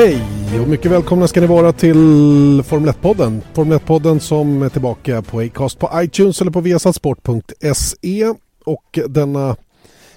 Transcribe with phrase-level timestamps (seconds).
[0.00, 0.22] Hej
[0.62, 3.40] och mycket välkomna ska ni vara till Formel 1-podden.
[3.54, 8.34] Formel 1-podden som är tillbaka på Acast på iTunes eller på viasatsport.se.
[8.64, 9.56] Och denna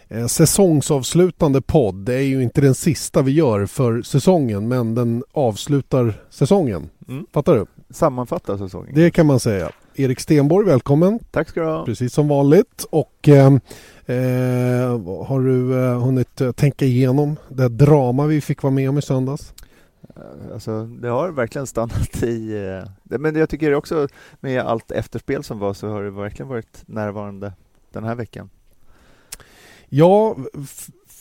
[0.08, 5.24] eh, säsongsavslutande podd, det är ju inte den sista vi gör för säsongen men den
[5.32, 6.90] avslutar säsongen.
[7.08, 7.26] Mm.
[7.34, 7.66] Fattar du?
[7.90, 8.96] Sammanfatta säsongen.
[8.96, 9.72] Det kan man säga.
[9.96, 11.20] Erik Stenborg, välkommen.
[11.32, 11.86] Tack ska du ha.
[11.86, 12.86] Precis som vanligt.
[12.90, 13.46] Och eh,
[14.06, 18.98] eh, har du eh, hunnit eh, tänka igenom det drama vi fick vara med om
[18.98, 19.54] i söndags?
[20.54, 22.68] Alltså, det har verkligen stannat i...
[23.10, 24.08] Eh, men jag tycker också
[24.40, 27.54] med allt efterspel som var så har det verkligen varit närvarande
[27.92, 28.50] den här veckan.
[29.90, 30.38] Ja,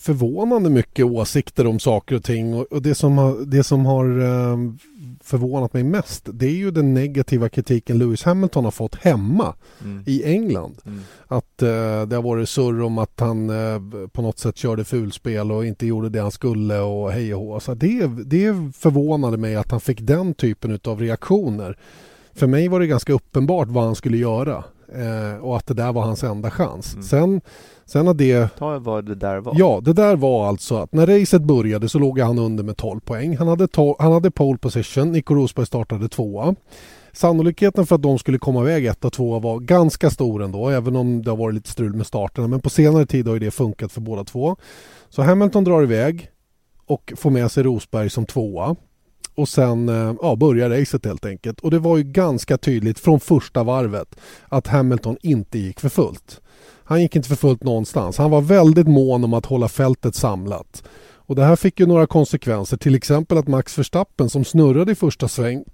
[0.03, 4.57] förvånande mycket åsikter om saker och ting och, det som har, det som har eh,
[5.23, 10.05] förvånat mig mest det är ju den negativa kritiken Lewis Hamilton har fått hemma Mm.
[10.07, 10.79] i England.
[10.87, 11.01] Mm.
[11.27, 11.69] Att eh,
[12.07, 13.81] det har varit surr om att han eh,
[14.13, 17.61] på något sätt körde fulspel och inte gjorde det han skulle och hej och hå.
[17.61, 21.79] Så det, det förvånade mig att han fick den typen av reaktioner.
[22.35, 24.65] För mig var det ganska uppenbart vad han skulle göra
[24.95, 26.93] eh, och att det där var hans enda chans.
[26.93, 27.03] Mm.
[27.03, 27.41] Sen,
[27.85, 29.55] sen har det Ta vad det där var.
[29.59, 33.01] Ja, det där var alltså att när racet började så låg han under med 12
[33.01, 33.37] poäng.
[33.37, 36.55] Han hade, to- han hade pole position, Nico Rosberg startade tvåa.
[37.13, 40.97] Sannolikheten för att de skulle komma iväg ett och tvåa var ganska stor ändå, även
[40.97, 42.49] om det har varit lite strul med starterna.
[42.49, 44.57] Men på senare tid har ju det funkat för båda två.
[45.09, 46.29] Så Hamilton drar iväg
[46.87, 48.77] och får med sig Rosberg som tvåa.
[49.35, 51.61] Och sen eh, ja, börja racet helt enkelt.
[51.61, 54.17] Och det var ju ganska tydligt från första varvet
[54.49, 56.41] att Hamilton inte gick för fullt.
[56.85, 58.19] Han gick inte för fullt någonstans.
[58.19, 60.83] Han var väldigt mån om att hålla fältet samlat.
[61.15, 62.77] Och det här fick ju några konsekvenser.
[62.77, 65.65] Till exempel att Max Verstappen som snurrade i första sväng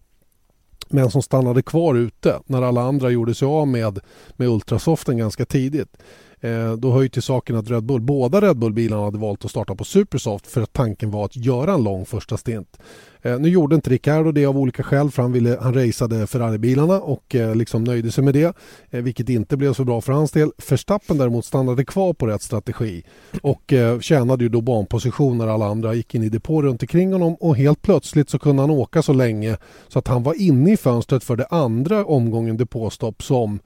[0.89, 3.99] men som stannade kvar ute när alla andra gjorde sig av med,
[4.37, 5.97] med Ultrasoften ganska tidigt.
[6.41, 9.51] Eh, då hör ju till saken att Red Bull, båda Red Bull-bilarna hade valt att
[9.51, 12.79] starta på Supersoft för att tanken var att göra en lång första stint.
[13.23, 17.01] Eh, nu gjorde inte Ricciardo det av olika skäl för han, ville, han raceade Ferrari-bilarna
[17.01, 18.57] och eh, liksom nöjde sig med det.
[18.91, 20.51] Eh, vilket inte blev så bra för hans del.
[20.71, 23.03] Verstappen däremot stannade kvar på rätt strategi
[23.43, 27.13] och eh, tjänade ju då banposition när alla andra gick in i depå runt omkring
[27.13, 29.57] honom och helt plötsligt så kunde han åka så länge
[29.89, 33.61] så att han var inne i fönstret för det andra omgången depåstopp som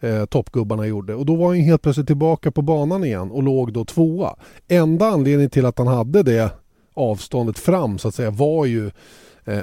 [0.00, 1.14] eh, toppgubbarna gjorde.
[1.14, 4.36] Och då var han helt plötsligt tillbaka på banan igen och låg då tvåa.
[4.68, 6.50] Enda anledningen till att han hade det
[6.94, 8.90] avståndet fram så att säga var ju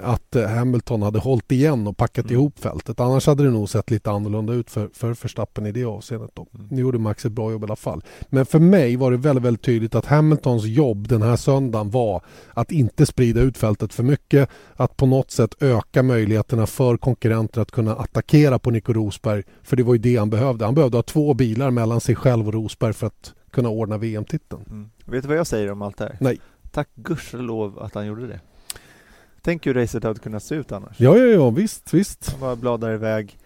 [0.04, 2.34] att eh, Hamilton hade hållit igen och packat Mm.
[2.34, 3.00] ihop fältet.
[3.00, 6.32] Annars hade det nog sett lite annorlunda ut för, för Verstappen i det avseendet.
[6.34, 6.48] Då.
[6.56, 6.68] Mm.
[6.72, 8.04] Nu gjorde Max ett bra jobb i alla fall.
[8.30, 12.22] Men för mig var det väldigt, väldigt tydligt att Hamiltons jobb den här söndagen var
[12.54, 14.50] att inte sprida ut fältet för mycket.
[14.76, 19.44] Att på något sätt öka möjligheterna för konkurrenter att kunna attackera på Nico Rosberg.
[19.64, 20.66] För det var ju det han behövde.
[20.66, 24.64] Han behövde ha två bilar mellan sig själv och Rosberg för att kunna ordna VM-titeln.
[24.70, 24.90] Mm.
[25.06, 26.18] Vet du vad jag säger om allt det här?
[26.20, 26.40] Nej.
[26.72, 28.40] Tack gudskelov att han gjorde det.
[29.46, 31.00] Tänk hur racet hade kunnat se ut annars.
[31.00, 32.30] Ja, ja, ja, visst, visst.
[32.32, 33.38] Han bara bladar iväg.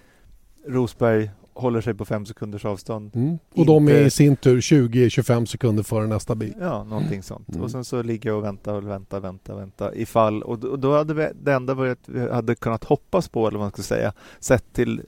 [0.68, 3.12] Rosberg håller sig på fem sekunders avstånd.
[3.16, 3.38] Mm.
[3.56, 6.54] Och de är Inte- i sin tur 20-25 sekunder före nästa bil.
[6.60, 7.50] Ja, någonting sånt.
[7.50, 7.62] Mm.
[7.62, 10.44] Och sen så ligga och vänta och vänta, vänta, vänta ifall.
[10.44, 13.72] Och, då- hade vi, det enda varit, vi hade kunnat hoppas på, eller vad man
[13.72, 15.02] ska säga, sett till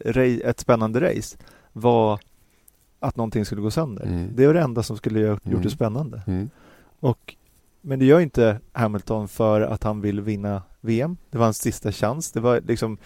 [0.44, 1.38] ett spännande race,
[1.74, 2.20] var
[3.00, 4.04] att någonting skulle gå sönder.
[4.06, 4.30] Mm.
[4.36, 5.62] Det är det enda som skulle ha gjort Mm.
[5.62, 6.22] det spännande.
[6.28, 6.50] Mm.
[7.00, 7.36] Och,
[7.82, 11.18] men det gör inte Hamilton för att han vill vinna VM.
[11.30, 12.32] Det var hans sista chans.
[12.32, 12.98] Det var liksom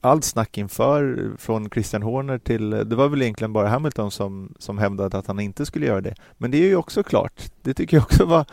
[0.00, 4.78] allt snack inför från Christian Horner till, det var väl egentligen bara Hamilton som, som
[4.78, 6.14] hävdade att han inte skulle göra det.
[6.38, 8.46] Men det är ju också klart, det tycker jag också var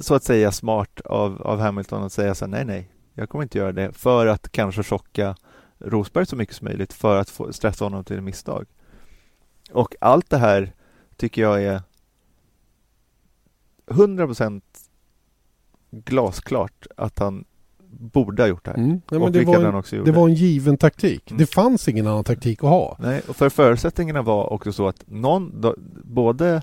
[0.00, 3.42] så att säga smart av, av Hamilton att säga så här, nej, nej, jag kommer
[3.42, 5.36] inte göra det för att kanske chocka
[5.78, 8.66] Rosberg så mycket som möjligt för att få stressa honom till misstag.
[9.72, 10.72] Och allt det här
[11.16, 11.82] tycker jag är
[13.86, 14.62] 100%
[15.90, 17.44] glasklart att han
[17.98, 18.78] borde ha gjort det här.
[18.78, 19.00] Mm.
[19.10, 20.10] Nej, och det, var en, också gjorde.
[20.10, 21.30] det var en given taktik.
[21.30, 21.38] Mm.
[21.38, 22.96] Det fanns ingen annan taktik att ha.
[23.00, 25.74] Nej, och för förutsättningarna var också så att någon, då,
[26.04, 26.62] både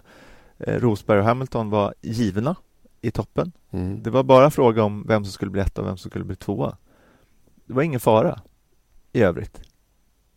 [0.58, 2.56] eh, Rosberg och Hamilton var givna
[3.02, 3.52] i toppen.
[3.72, 4.04] Mm.
[4.04, 6.36] Det var bara fråga om vem som skulle bli etta och vem som skulle bli
[6.36, 6.78] tvåa.
[7.66, 8.40] Det var ingen fara
[9.14, 9.62] i övrigt.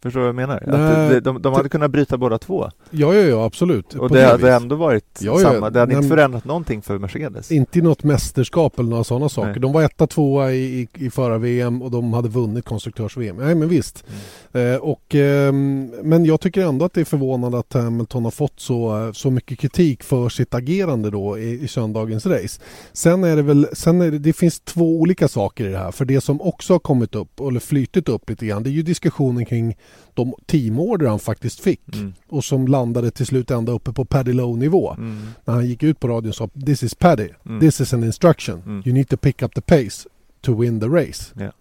[0.04, 0.56] Förstår du vad jag menar?
[0.56, 2.70] Att de, de, de hade kunnat bryta båda två.
[2.90, 3.94] Ja, ja, ja, absolut.
[3.94, 4.62] Och På det hade vis.
[4.62, 5.70] ändå varit Ja, ja, samma.
[5.70, 7.52] Det hade inte förändrat någonting för Mercedes.
[7.52, 9.50] Inte i något mästerskap eller några sådana saker.
[9.50, 9.60] Nej.
[9.60, 13.36] De var etta, tvåa i, i, i förra VM och de hade vunnit konstruktörs-VM.
[13.36, 14.04] Nej men visst.
[14.08, 14.20] Mm.
[14.54, 18.60] Eh, och, ehm, men jag tycker ändå att det är förvånande att Hamilton har fått
[18.60, 22.60] så, så mycket kritik för sitt agerande då i, i söndagens race.
[22.92, 25.90] Sen är det väl, sen är det, det finns två olika saker i det här.
[25.90, 28.82] För det som också har kommit upp, eller flytit upp lite grann, det är ju
[28.82, 29.76] diskussionen kring
[30.14, 31.94] de teamorder han faktiskt fick.
[31.94, 32.14] Mm.
[32.28, 34.94] Och som landade till slut ända uppe på Paddy Lowe-nivå.
[34.98, 35.26] Mm.
[35.44, 37.60] När han gick ut på radion och sa This is Paddy, Mm.
[37.60, 38.62] this is an instruction.
[38.66, 38.82] Mm.
[38.86, 40.08] You need to pick up the pace
[40.40, 41.24] to win the race.
[41.38, 41.52] Ja.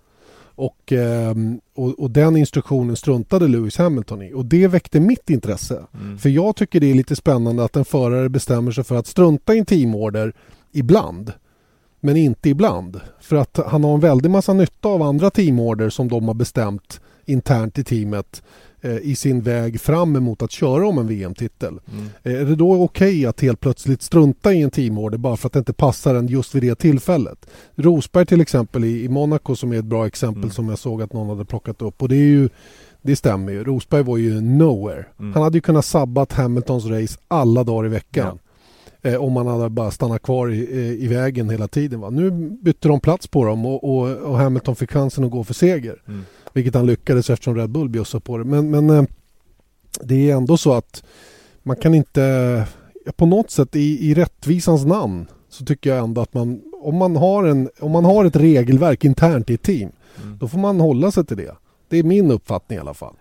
[0.56, 4.34] Och, ehm, och, och den instruktionen struntade Lewis Hamilton i.
[4.34, 5.84] Och det väckte mitt intresse.
[5.94, 6.18] Mm.
[6.18, 9.56] För jag tycker det är lite spännande att en förare bestämmer sig för att strunta
[9.56, 10.34] i en teamorder
[10.72, 11.32] ibland.
[12.00, 13.02] Men inte ibland.
[13.22, 17.02] För att han har en väldig massa nytta av andra teamorder som de har bestämt
[17.26, 18.44] internt i teamet
[18.90, 21.80] i sin väg fram emot att köra om en VM-titel.
[21.94, 22.06] Mm.
[22.24, 25.54] Eh, Är det då okej att helt plötsligt strunta i en teamorder bara för att
[25.54, 27.46] det inte passar en just vid det tillfället?
[27.76, 30.52] Rosberg till exempel i, Monaco som är ett bra exempel Mm.
[30.52, 32.50] som jag såg att någon hade plockat upp och det är ju
[33.02, 33.64] det stämmer ju.
[33.64, 35.06] Rosberg var ju nowhere.
[35.20, 35.34] Mm.
[35.34, 38.40] Han hade ju kunnat sabbat Hamiltons race alla dagar i veckan.
[39.02, 42.00] Eh, om han hade bara stannat kvar i, eh, i vägen hela tiden.
[42.00, 42.10] Va?
[42.10, 42.32] Nu
[42.62, 46.02] bytte de plats på dem och, och, och Hamilton fick chansen att gå för seger.
[46.08, 46.24] Mm.
[46.54, 48.44] Vilket han lyckades eftersom Red Bull bjussade på det.
[48.44, 49.04] Men, men eh,
[50.04, 51.04] det är ändå så att
[51.64, 52.66] man kan inte...
[53.16, 57.16] På något sätt i, i rättvisans namn så tycker jag ändå att man om, man
[57.16, 59.90] har en, om man har ett regelverk internt i ett team
[60.24, 60.38] Mm.
[60.38, 61.56] då får man hålla sig till det.
[61.90, 63.14] Det är min uppfattning i alla fall.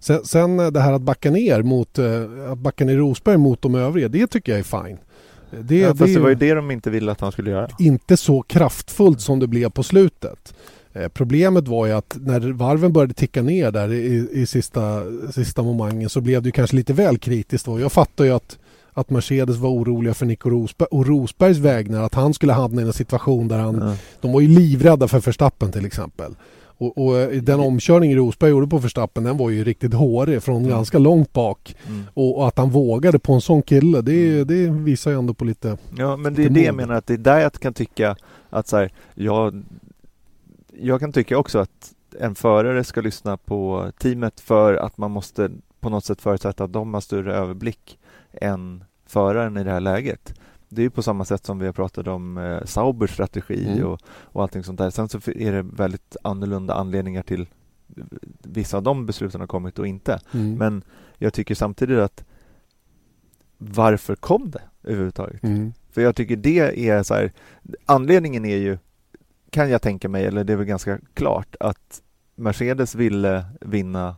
[0.00, 3.62] Sen, sen eh, det här att backa ner mot eh, att backa ner Rosberg mot
[3.62, 4.98] de övriga, det tycker jag är fine.
[5.60, 7.50] Det, ja, det fast det är var ju det de inte ville att han skulle
[7.50, 7.68] göra.
[7.78, 10.54] inte så kraftfullt som det blev på slutet.
[10.94, 15.02] Eh, Problemet var ju att när varven började ticka ner där i, i sista,
[15.32, 17.66] sista momangen så blev det kanske lite väl kritiskt.
[17.66, 18.58] Jag fattar ju att,
[18.92, 22.02] att Mercedes var oroliga för Nico Rosberg och Rosbergs vägnar.
[22.02, 23.74] Att han skulle hamna i en situation där han...
[23.78, 23.96] Ja.
[24.20, 26.34] De var ju livrädda för Verstappen till exempel.
[26.78, 30.56] Och, och eh, den omkörning Rosberg gjorde på Verstappen den var ju riktigt hårig från
[30.56, 30.70] Mm.
[30.70, 31.76] ganska långt bak.
[31.86, 32.02] Mm.
[32.14, 35.44] Och, och att han vågade på en sån kille det, det visar ju ändå på
[35.44, 35.76] lite...
[35.98, 38.16] Ja, men det är det jag menar att det är där jag kan tycka
[38.50, 39.62] att så här, jag,
[40.78, 45.50] jag kan tycka också att en förare ska lyssna på teamet för att man måste
[45.80, 47.98] på något sätt förutsätta att de har större överblick
[48.32, 50.34] än föraren i det här läget.
[50.68, 53.84] Det är ju på samma sätt som vi har pratat om eh, Saubers strategi Mm.
[53.86, 54.90] och, och allting sånt där.
[54.90, 57.46] Sen så är det väldigt annorlunda anledningar till
[58.42, 60.20] vissa av de besluten har kommit och inte.
[60.32, 60.54] Mm.
[60.54, 60.82] Men
[61.18, 62.24] jag tycker samtidigt att
[63.58, 65.42] varför kom det överhuvudtaget?
[65.42, 65.72] Mm.
[65.90, 67.32] För jag tycker det är så här,
[67.84, 68.78] anledningen är ju,
[69.54, 72.02] kan jag tänka mig, eller det är väl ganska klart, att
[72.36, 74.16] Mercedes ville vinna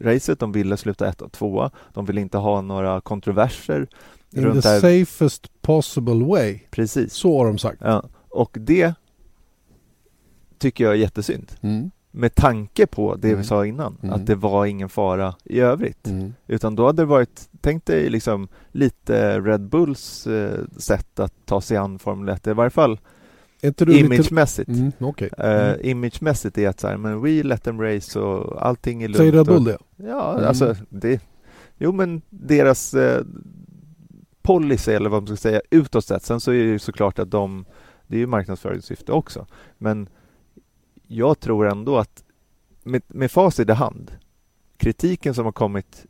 [0.00, 3.86] racet, de ville sluta ett och tvåa, de ville inte ha några kontroverser
[4.30, 4.80] In runt the här.
[5.04, 6.58] safest possible way.
[6.70, 7.12] Precis.
[7.14, 7.78] Så har de sagt.
[7.84, 8.04] Ja.
[8.28, 8.94] Och det
[10.58, 11.52] tycker jag är jättesynd.
[11.60, 11.90] Mm.
[12.10, 13.40] Med tanke på det Mm.
[13.40, 14.14] vi sa innan, Mm.
[14.14, 16.06] att det var ingen fara i övrigt.
[16.06, 16.34] Mm.
[16.46, 21.60] Utan då hade det varit, tänk dig liksom lite Red Bulls eh, sätt att ta
[21.60, 22.98] sig an Formel 1, i varje fall
[23.88, 24.68] Imagemässigt.
[24.68, 25.30] Mm, Okej.
[25.38, 25.80] Eh, Mm.
[25.82, 29.16] imagemässigt är att så här, men we let them race och allting är lugnt.
[29.16, 29.78] Säger Red Bull det?
[29.96, 30.48] Ja, Mm.
[30.48, 31.20] alltså det,
[31.78, 33.24] jo men deras eh,
[34.42, 36.22] policy eller vad man ska säga utåt sett.
[36.22, 37.64] Sen så är det ju såklart att de,
[38.06, 39.46] det är ju marknadsföringssyfte också.
[39.78, 40.08] Men
[41.06, 42.24] jag tror ändå att
[42.82, 44.12] med, med facit i hand,
[44.76, 46.06] kritiken som har kommit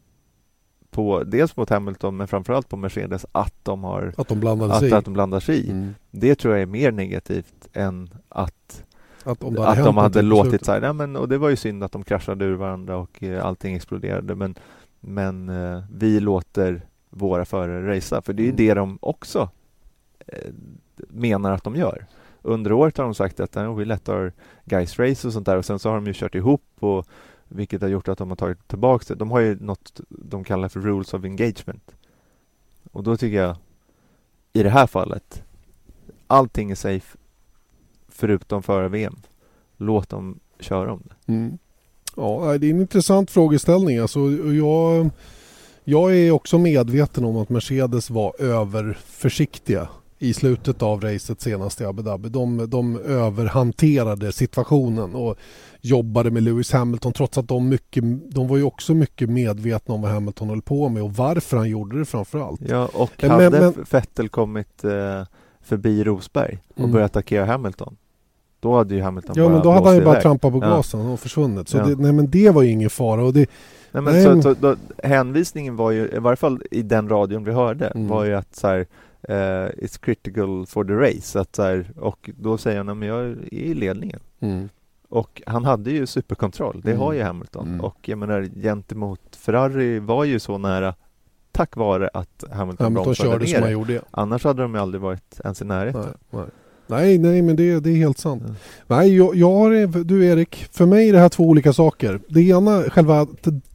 [0.92, 4.86] på dels mot Hamilton men framförallt på Mercedes att de har Att de blandade sig
[4.88, 4.94] att, i?
[4.94, 5.70] att de blandar sig i.
[5.70, 5.94] Mm.
[6.10, 8.84] Det tror jag är mer negativt än att
[9.24, 11.56] Att, om det att hänt de hade låtit här, nej, men, och det var ju
[11.56, 14.54] synd att de kraschade ur varandra och eh, allting exploderade men,
[15.00, 18.56] men eh, vi låter våra förare racea för det är ju Mm.
[18.56, 19.48] det de också
[20.26, 20.50] eh,
[21.08, 22.06] menar att de gör.
[22.42, 24.32] Under året har de sagt att eh, we let our
[24.64, 27.06] guys race och sånt där och sen så har de ju kört ihop och
[27.54, 29.14] vilket har gjort att de har tagit tillbaka det.
[29.14, 31.90] De har ju något de kallar för rules of engagement.
[32.92, 33.56] Och då tycker jag
[34.52, 35.42] i det här fallet
[36.26, 37.18] allting är safe
[38.08, 39.16] förutom före VM.
[39.76, 41.32] Låt dem köra om det.
[41.32, 41.58] Mm.
[42.16, 43.98] Ja, det är en intressant frågeställning.
[43.98, 45.10] Alltså, jag,
[45.84, 49.88] jag är också medveten om att Mercedes var överförsiktiga
[50.22, 52.28] i slutet av racet senast i Abu Dhabi.
[52.28, 55.36] De, de överhanterade situationen och
[55.80, 60.02] jobbade med Lewis Hamilton trots att de, mycket, de var ju också mycket medvetna om
[60.02, 62.60] vad Hamilton höll på med och varför han gjorde det framför allt.
[62.68, 64.90] Ja, och Men- hade men- Vettel kommit eh,
[65.62, 66.92] förbi Rosberg och Mm.
[66.92, 67.96] börjat attackera Hamilton
[68.60, 70.68] Då hade ju Hamilton Ja bara men då hade han ju bara trampat på Ja.
[70.68, 71.68] gasen och försvunnit.
[71.68, 71.84] Så Ja.
[71.86, 73.24] det, nej men det var ju ingen fara.
[73.24, 73.50] Och det,
[73.94, 77.44] Nej, men Nej, så, men- då, hänvisningen var ju, i varje fall i den radion
[77.44, 78.08] vi hörde, Mm.
[78.08, 78.86] var ju att så här,
[79.28, 79.34] eh,
[79.84, 81.40] it's critical for the race.
[81.40, 84.20] Att, så här, och då säger han, "Nej, men jag är i ledningen.
[84.40, 84.68] mm.
[85.08, 87.00] Och han hade ju superkontroll, det Mm.
[87.00, 87.68] har ju Hamilton.
[87.68, 87.80] Mm.
[87.80, 90.94] Och jag menar, gentemot Ferrari var ju så nära
[91.52, 94.02] tack vare att Hamilton, Hamilton körde ner som han gjorde.
[94.10, 96.02] Annars hade de ju aldrig varit ens i närheten.
[96.02, 96.46] Nej, nej.
[96.86, 98.42] nej, nej men det, det är helt sant.
[98.46, 98.54] Ja.
[98.96, 102.20] Nej, jag, jag har, du Erik, för mig är det här två olika saker.
[102.28, 103.26] Det ena, själva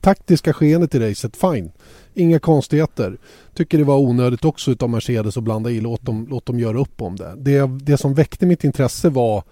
[0.01, 1.71] taktiska skeendet i racet, fine.
[2.17, 3.17] Inga konstigheter.
[3.53, 5.81] Tycker det var onödigt också utav Mercedes att blanda i.
[5.81, 7.33] Låt dem, låt dem göra upp om det.
[7.37, 7.67] det.
[7.81, 9.43] Det som väckte mitt intresse var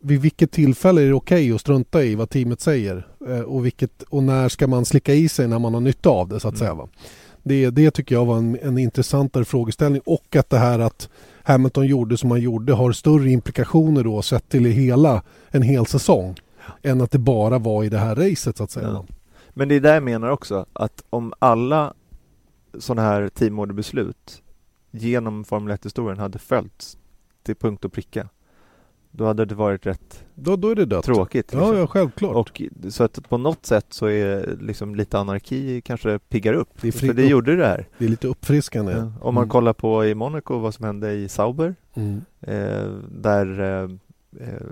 [0.00, 3.06] vid vilket tillfälle är det okej att strunta i vad teamet säger?
[3.28, 6.28] Eh, och, vilket, och när ska man slicka i sig när man har nytta av
[6.28, 6.58] det så att Mm.
[6.58, 6.74] säga.
[6.74, 6.88] Va?
[7.42, 11.08] Det, det tycker jag var en, en intressantare frågeställning och att det här att
[11.42, 16.34] Hamilton gjorde som han gjorde har större implikationer då sett till hela en hel säsong
[16.82, 18.88] än att det bara var i det här racet så att säga.
[18.88, 19.04] Ja.
[19.54, 21.94] Men det är där jag menar också att om alla
[22.78, 24.42] sådana här teamorderbeslut
[24.90, 26.98] genom Formel 1-historien hade följts
[27.42, 28.28] till punkt och pricka
[29.10, 31.04] då hade det varit rätt Då, då är det dött.
[31.04, 31.52] tråkigt.
[31.52, 31.76] Ja, liksom.
[31.78, 32.36] ja, självklart.
[32.36, 32.62] Och
[32.92, 36.68] så att på något sätt så är liksom lite anarki kanske piggar upp.
[36.80, 37.88] Det För det gjorde det här.
[37.98, 38.92] Det är lite uppfriskande.
[38.92, 39.12] Ja.
[39.20, 39.48] Om man Mm.
[39.48, 42.20] kollar på i Monaco vad som hände i Sauber Mm.
[42.40, 43.90] eh, där eh,
[44.48, 44.62] eh,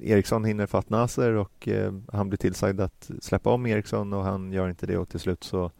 [0.00, 4.52] Eriksson hinner fatt Nasser och eh, han blir tillsagd att släppa om Eriksson och han
[4.52, 5.70] gör inte det och till slut så,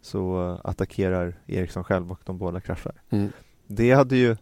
[0.00, 3.02] så eh, attackerar Eriksson själv och de båda kraschar.
[3.10, 3.32] Mm.
[3.66, 4.36] Det hade ju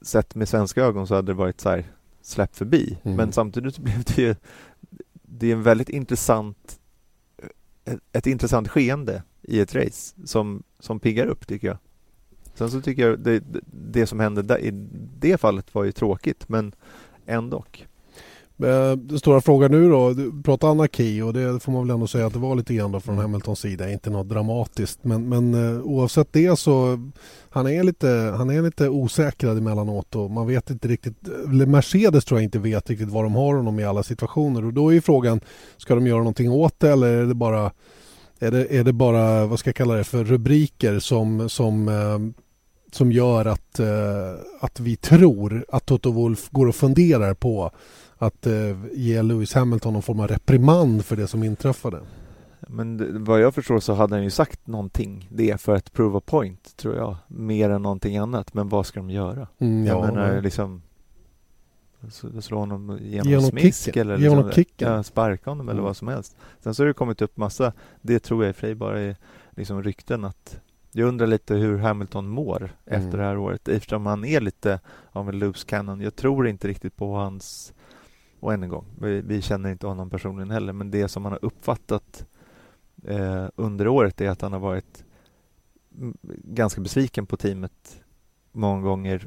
[0.00, 1.84] sett med svenska ögon så hade det varit så här
[2.22, 2.98] släpp förbi.
[3.02, 3.16] Mm.
[3.16, 4.34] Men samtidigt blev det ju
[5.22, 6.80] det är en väldigt intressant
[7.84, 11.78] ett, ett intressant skeende i ett race som, som piggar upp tycker jag.
[12.54, 13.42] Sen så tycker jag det,
[13.72, 14.70] det som hände där, i
[15.18, 16.74] det fallet var ju tråkigt men
[17.26, 17.64] ändå.
[18.62, 22.06] Eh, Den stora frågan nu då, du pratar anarki och det får man väl ändå
[22.06, 25.04] säga att det var lite grann då från Hamiltons sida, inte något dramatiskt.
[25.04, 26.98] Men, men eh, oavsett det så
[27.50, 31.16] han är lite, han är lite osäkrad emellanåt och man vet inte riktigt,
[31.66, 34.88] Mercedes tror jag inte vet riktigt vad de har honom i alla situationer och då
[34.88, 35.40] är ju frågan,
[35.76, 37.72] ska de göra någonting åt det eller är det bara
[38.40, 42.42] är det, är det bara, vad ska jag kalla det för, rubriker som, som, eh,
[42.92, 43.80] som gör att,
[44.60, 47.70] att vi tror att Toto Wolff går och funderar på
[48.18, 52.00] att eh, ge Lewis Hamilton någon form av reprimand för det som inträffade.
[52.60, 56.22] Men vad jag förstår så hade han ju sagt någonting det för att prove a
[56.26, 58.54] point tror jag mer än någonting annat.
[58.54, 59.48] Men vad ska de göra?
[59.58, 60.82] Mm, Jag ja, menar men- liksom
[62.10, 64.02] så- slå honom genom, Genom smisk kicken.
[64.02, 64.92] eller Genom liksom, kicken.
[64.92, 65.84] Ja, sparka honom eller Mm.
[65.84, 66.36] vad som helst.
[66.60, 67.72] Sen så har det kommit upp massa,
[68.02, 69.16] det tror jag i och för sig bara är
[69.50, 70.60] liksom rykten att
[70.92, 72.56] jag undrar lite hur Hamilton mår
[72.86, 73.02] Mm.
[73.02, 76.00] efter det här året eftersom han är lite av en loose cannon.
[76.00, 77.72] Jag tror inte riktigt på hans
[78.40, 81.32] och än en gång, vi, vi känner inte honom personligen heller men det som man
[81.32, 82.26] har uppfattat
[83.04, 85.04] eh, under året är att han har varit
[86.44, 88.04] ganska besviken på teamet
[88.52, 89.26] många gånger.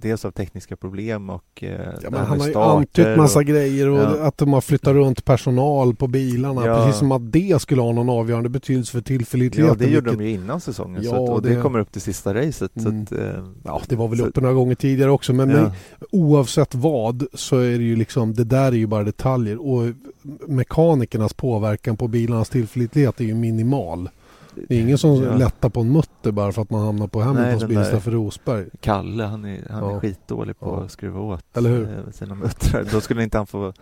[0.00, 1.70] Dels av tekniska problem och eh,
[2.02, 4.26] Ja, men han har ju antytt massa och, grejer och Ja.
[4.26, 6.66] att de har flyttat runt personal på bilarna.
[6.66, 6.76] Ja.
[6.84, 9.76] Precis som att det skulle ha någon avgörande betydelse för tillförlitligheten.
[9.80, 11.92] Ja, det gjorde vilket- de ju innan säsongen Ja, att, och det, det- kommer upp
[11.92, 12.76] till sista racet.
[12.76, 13.02] Mm.
[13.02, 15.32] Att, eh, Ja, det var väl så- uppe några gånger tidigare också.
[15.32, 15.70] Men, men
[16.12, 19.66] oavsett vad så är det ju liksom, det där är ju bara detaljer.
[19.66, 19.82] Och
[20.46, 24.08] mekanikernas påverkan på bilarnas tillförlitlighet är ju minimal.
[24.68, 25.36] Det är ingen som Ja.
[25.36, 28.66] lättar på en mutter bara för att man hamnar på Hamiltons bil istället för Rosberg.
[28.80, 29.96] Kalle, han är, han Ja.
[29.96, 30.84] är skitdålig på Ja.
[30.84, 31.82] att skruva åt Eller hur?
[31.84, 32.86] eh, sina muttrar.
[32.92, 33.72] Då skulle inte han få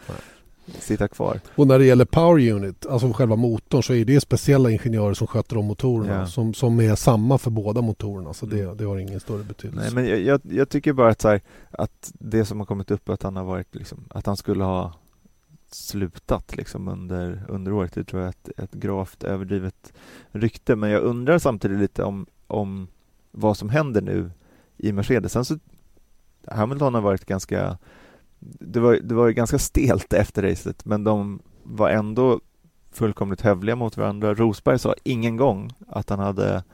[0.78, 1.40] sitta kvar.
[1.56, 5.26] Och när det gäller Power Unit, alltså själva motorn, så är det speciella ingenjörer som
[5.26, 6.14] sköter om motorerna.
[6.20, 6.26] Ja.
[6.26, 8.32] Som, som är samma för båda motorerna.
[8.34, 8.76] Så det, Mm.
[8.76, 9.84] det har ingen större betydelse.
[9.84, 13.08] Nej, men jag, jag, jag tycker bara att, här, att det som har kommit upp
[13.08, 14.92] att han har varit liksom, att han skulle ha
[15.74, 17.92] slutat liksom under, under året.
[17.92, 19.92] Det tror jag är ett, ett gravt överdrivet
[20.30, 20.76] rykte.
[20.76, 22.88] Men jag undrar samtidigt lite om, om
[23.30, 24.30] vad som händer nu
[24.76, 25.32] i Mercedes.
[25.32, 25.58] Sen så
[26.46, 27.78] Hamilton har varit ganska
[28.44, 32.40] det var, det var ganska stelt efter racet men de var ändå
[32.90, 34.34] fullkomligt hövliga mot varandra.
[34.34, 36.64] Rosberg sa ingen gång att han hade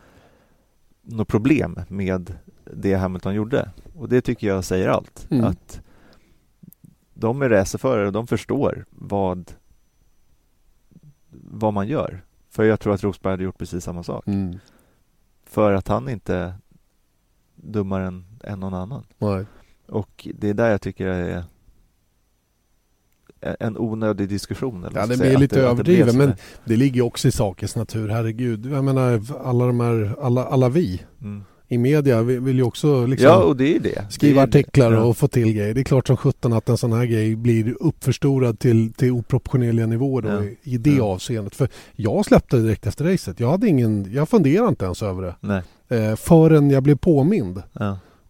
[1.03, 3.71] något problem med det Hamilton gjorde.
[3.95, 5.27] Och det tycker jag säger allt.
[5.31, 5.45] Mm.
[5.45, 5.81] Att
[7.21, 9.53] de är racerförare och de förstår vad,
[11.31, 12.25] vad man gör.
[12.51, 14.27] För jag tror att Rosberg hade gjort precis samma sak.
[14.27, 14.59] Mm.
[15.45, 16.55] För att han inte
[17.55, 19.05] dummare än, än någon annan.
[19.19, 19.45] Nej.
[19.89, 21.45] Och det är där jag tycker det
[23.41, 24.85] är en onödig diskussion.
[24.85, 26.33] Eller Ja, det blir lite det- överdrivet, men
[26.65, 28.09] det ligger också i sakens natur.
[28.09, 31.45] Herregud, jag menar alla de här, alla, alla vi Mm.
[31.71, 34.07] I media vill, ju också liksom Ja, och det är det.
[34.11, 34.59] skriva det är ju det.
[34.59, 35.03] artiklar Ja.
[35.03, 35.75] och få till grejer.
[35.75, 39.87] Det är klart som sjutton att en sån här grej blir uppförstorad till, till oproportionerliga
[39.87, 40.43] nivåer då, Ja.
[40.45, 41.05] i, i det Ja.
[41.05, 41.55] avseendet.
[41.55, 43.41] För jag släppte det direkt efter racet.
[43.41, 45.35] Jag hade ingen, jag funderade inte ens över det.
[45.41, 45.63] Nej.
[45.89, 47.63] Eh, förrän jag blev påmind.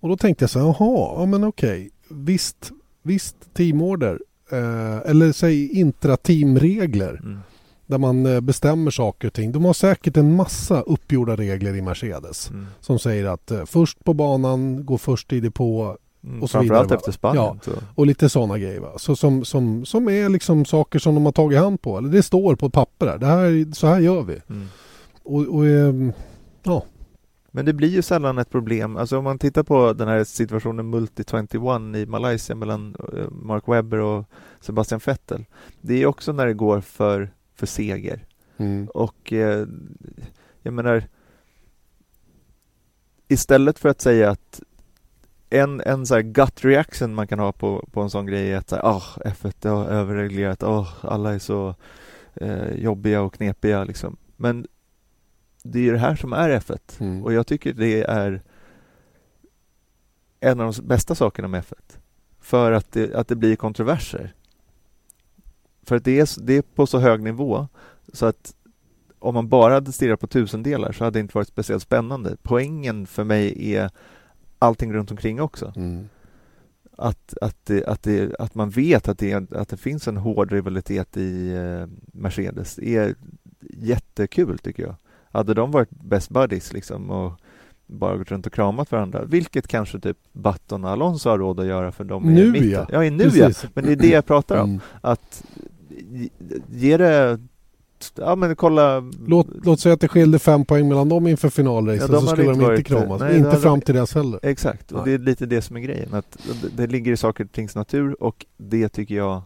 [0.00, 1.90] Och då tänkte jag så här, jaha, ja men okej.
[2.10, 2.70] Visst,
[3.02, 4.18] visst teamorder.
[4.52, 7.20] Eh, eller säg intra-teamregler.
[7.22, 7.38] Mm.
[7.88, 9.52] Där man eh, bestämmer saker och ting.
[9.52, 12.50] De har säkert en massa uppgjorda regler i Mercedes.
[12.50, 12.66] Mm.
[12.80, 16.42] Som säger att eh, först på banan, gå först i depå Mm.
[16.42, 17.00] Och så Framförallt vidare, va?
[17.00, 17.44] efter Spanien.
[17.44, 17.56] Ja.
[17.62, 17.70] Så.
[17.94, 18.80] och lite sådana grejer.
[18.80, 18.92] Va?
[18.96, 21.98] Så som, som, som är liksom saker som de har tagit hand på.
[21.98, 23.18] Eller det står på papper där.
[23.18, 24.40] Det här, så här gör vi.
[24.48, 24.68] Mm.
[25.22, 26.12] Och, och ehm,
[26.62, 26.84] ja.
[27.50, 28.96] Men det blir ju sällan ett problem.
[28.96, 31.54] Alltså om man tittar på den här situationen Multi 21
[31.96, 34.24] i Malaysia mellan eh, Mark Webber och
[34.60, 35.44] Sebastian Vettel.
[35.80, 38.26] Det är också när det går för, för seger.
[38.56, 38.88] Mm.
[38.94, 39.66] Och eh,
[40.62, 41.04] jag menar
[43.28, 44.60] istället för att säga att
[45.50, 48.56] en, en så här gut reaction man kan ha på, på en sån grej är
[48.58, 51.74] att så här, ah, F1 har överreglerat, oh, alla är så
[52.34, 54.16] eh, jobbiga och knepiga liksom.
[54.36, 54.66] Men
[55.62, 57.24] det är ju det här som är F1 Mm.
[57.24, 58.42] och jag tycker det är
[60.40, 61.98] en av de bästa sakerna med F1.
[62.40, 64.34] För att det, att det blir kontroverser.
[65.88, 67.68] För att det är, det är på så hög nivå
[68.12, 68.54] så att
[69.18, 72.36] om man bara hade stirrat på tusendelar så hade det inte varit speciellt spännande.
[72.42, 73.90] Poängen för mig är
[74.58, 75.72] allting runt omkring också.
[75.76, 76.08] Mm.
[76.96, 80.52] Att, att, det, att, det, att man vet att det, att det finns en hård
[80.52, 83.14] rivalitet i eh, Mercedes är
[83.60, 84.94] jättekul tycker jag.
[85.30, 87.32] Hade de varit best buddies liksom och
[87.86, 91.66] bara gått runt och kramat varandra, vilket kanske typ Button och Alonso har råd att
[91.66, 92.70] göra för de är Nu, i mitten.
[92.70, 93.04] ja.
[93.04, 93.50] Ja, nu ja.
[93.74, 94.70] Men det är det jag pratar om.
[94.70, 94.80] Mm.
[95.00, 95.44] Att
[96.70, 97.38] ge- det...
[98.14, 99.02] Ja men kolla...
[99.26, 102.50] Låt, låt säga att det skilde fem poäng mellan dem inför finalracet Ja, så skulle
[102.50, 103.20] de inte kramas.
[103.20, 104.40] nej, inte fram till dess heller.
[104.42, 105.18] Exakt, och Nej.
[105.18, 106.14] det är lite det som är grejen.
[106.14, 106.38] Att
[106.76, 109.42] det, ligger i saker och tings natur och det tycker jag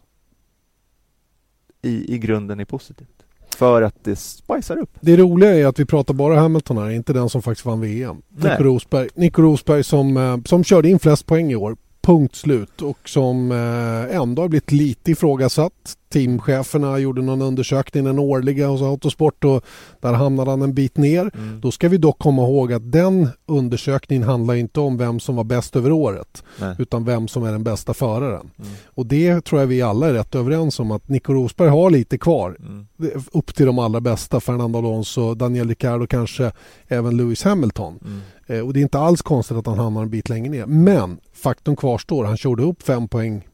[1.82, 3.08] i, i grunden är positivt.
[3.56, 4.90] För att det spicar upp.
[5.00, 8.22] Det roliga är att vi pratar bara Hamilton här, inte den som faktiskt vann VM.
[8.28, 8.50] Nej.
[8.50, 11.76] Nico Rosberg, Nico Rosberg som, eh, som körde in flest poäng i år.
[12.00, 12.82] Punkt slut.
[12.82, 15.96] Och som eh, ändå har blivit lite ifrågasatt.
[16.12, 19.64] Teamcheferna gjorde någon undersökning, den årliga hos Autosport och
[20.00, 21.30] där hamnade han en bit ner.
[21.34, 21.60] Mm.
[21.60, 25.44] Då ska vi dock komma ihåg att den undersökningen handlar inte om vem som var
[25.44, 26.74] bäst över året Nej.
[26.78, 28.50] utan vem som är den bästa föraren.
[28.58, 28.70] Mm.
[28.86, 32.18] Och det tror jag vi alla är rätt överens om att Nico Rosberg har lite
[32.18, 32.86] kvar Mm.
[33.32, 34.40] upp till de allra bästa.
[34.40, 36.52] Fernando Alonso, Daniel Ricciardo kanske
[36.88, 37.98] även Lewis Hamilton.
[38.04, 38.20] Mm.
[38.46, 40.66] Eh, och det är inte alls konstigt att han hamnar en bit längre ner.
[40.66, 43.48] Men faktum kvarstår, han körde upp fem poäng,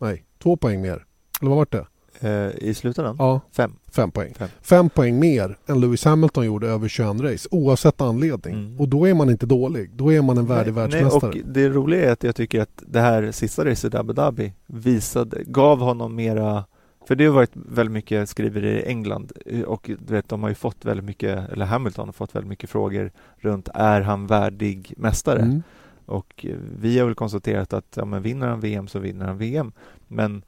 [0.00, 1.04] nej, två poäng mer.
[1.44, 1.86] Eller vad var det?
[2.20, 3.16] Eh, I slutändan?
[3.18, 3.72] Ja, Fem.
[3.92, 4.34] fem poäng.
[4.34, 4.48] Fem.
[4.62, 8.54] Fem poäng mer än Lewis Hamilton gjorde över 21 race oavsett anledning.
[8.54, 8.80] Mm.
[8.80, 9.90] Och då är man inte dålig.
[9.94, 11.30] Då är man en värdig Nej, världsmästare.
[11.34, 14.12] Nej, och det roliga är att jag tycker att det här sista racet i Abu
[14.12, 16.64] Dhabi visade, gav honom mera
[17.06, 20.48] för det har varit väldigt mycket skriverier i England eh, och du vet, de har
[20.48, 24.94] ju fått väldigt mycket, eller Hamilton har fått väldigt mycket frågor runt är han värdig
[24.96, 25.40] mästare?
[25.40, 25.62] Mm.
[26.06, 29.38] Och eh, vi har väl konstaterat att ja, men vinner han VM så vinner han
[29.38, 29.72] VM.
[30.08, 30.42] Men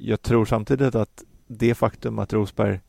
[0.00, 2.80] jag tror samtidigt att det faktum att Rosberg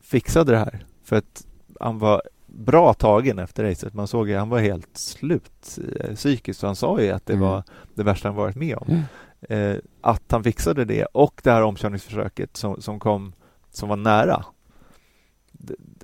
[0.00, 1.46] fixade det här för att
[1.80, 3.94] han var bra tagen efter racet.
[3.94, 6.62] Man såg att han var helt slut eh, psykiskt.
[6.62, 7.48] Han sa ju att det Mm.
[7.48, 7.62] var
[7.94, 8.86] det värsta han varit med om.
[8.88, 9.02] Mm.
[9.48, 13.32] Eh, att han fixade det och det här omkörningsförsöket som, som kom
[13.70, 14.44] som var nära.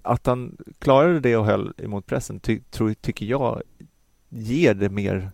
[0.02, 3.62] Att han klarade det och höll emot pressen ty, tror, tycker jag
[4.28, 5.30] ger det mer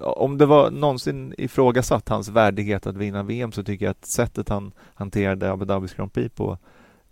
[0.00, 4.48] om det var någonsin ifrågasatt hans värdighet att vinna VM så tycker jag att sättet
[4.48, 6.58] han hanterade Abu Dhabis Grand Prix på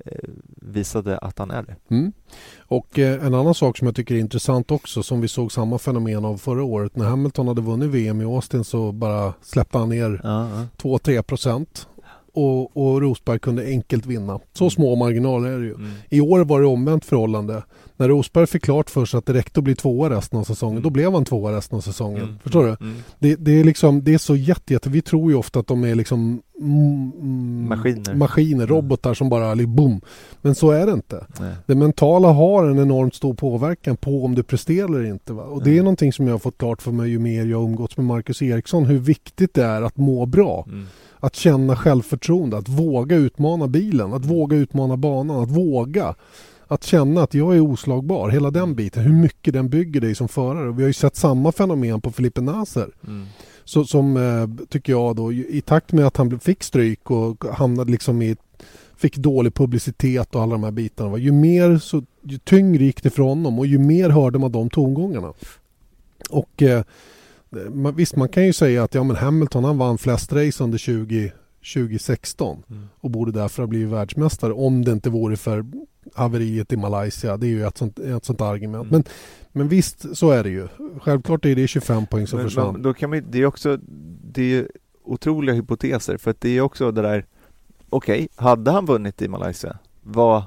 [0.05, 1.77] eh, visade att han är det.
[1.91, 2.13] Mm.
[2.59, 5.79] Och eh, en annan sak som jag tycker är intressant också som vi såg samma
[5.79, 6.97] fenomen av förra året.
[6.97, 10.67] När Hamilton hade vunnit VM i Austin så bara släppte han ner ja.
[10.77, 11.89] 2-3 procent.
[12.33, 14.41] Och, och Rosberg kunde enkelt vinna.
[14.53, 14.71] Så Mm.
[14.71, 15.75] små marginaler är det ju.
[15.75, 15.91] Mm.
[16.09, 17.63] I år var det omvänt förhållande.
[18.01, 20.73] När Rosberg fick klart för sig att det räckte att bli tvåa resten av säsongen,
[20.77, 20.83] Mm.
[20.83, 22.23] då blev han tvåa resten av säsongen.
[22.23, 22.39] Mm.
[22.43, 22.77] Förstår du?
[22.87, 22.97] Mm.
[23.19, 24.91] Det, det, är liksom, det är så jätte, jätte...
[24.91, 28.15] Vi tror ju ofta att de är liksom mm, mm, Maskiner.
[28.15, 28.77] maskiner, Mm.
[28.77, 30.01] robotar som bara liksom, boom.
[30.43, 31.27] Men så är det inte.
[31.41, 31.55] Nej.
[31.67, 35.33] Det mentala har en enormt stor påverkan på om du presterar eller inte.
[35.33, 35.43] Va?
[35.43, 37.97] Och det är någonting som jag har fått klart för mig ju mer jag umgåtts
[37.97, 38.85] med Marcus Eriksson.
[38.85, 40.67] Hur viktigt det är att må bra.
[41.21, 46.15] Att känna självförtroende, att våga utmana bilen, att våga utmana banan, att våga.
[46.69, 50.29] Att känna att jag är oslagbar, hela den biten, hur mycket den bygger dig som
[50.29, 50.73] förare.
[50.73, 52.91] Vi har ju sett samma fenomen på Felipe Nasser.
[53.07, 53.27] Mm.
[53.65, 57.91] Så, som eh, tycker jag då, i takt med att han fick stryk och hamnade
[57.91, 58.37] liksom i
[58.97, 61.11] fick dålig publicitet och alla de här bitarna.
[61.11, 64.53] va, Ju mer så, ju tyngre gick det för honom och ju mer hörde man
[64.53, 65.33] de tongångarna.
[66.31, 66.83] Och eh,
[67.71, 70.79] man, visst, man kan ju säga att ja, men Hamilton han vann flest race under
[70.79, 71.33] 20,
[71.75, 72.89] 2016 Mm.
[73.01, 75.65] och borde därför ha blivit världsmästare om det inte vore för
[76.15, 77.37] haveriet i Malaysia.
[77.37, 78.91] Det är ju ett sånt, ett sånt argument.
[78.91, 78.93] Mm.
[78.93, 79.05] Men,
[79.53, 80.69] men visst, så är det ju.
[81.01, 82.73] Självklart är det 25 poäng som Men, försvann.
[82.73, 83.79] men då kan man, det är också
[84.33, 84.69] det är
[85.05, 87.27] otroliga hypoteser för att det är också det där
[87.91, 90.43] Okej, hade han vunnit i Malaysia vad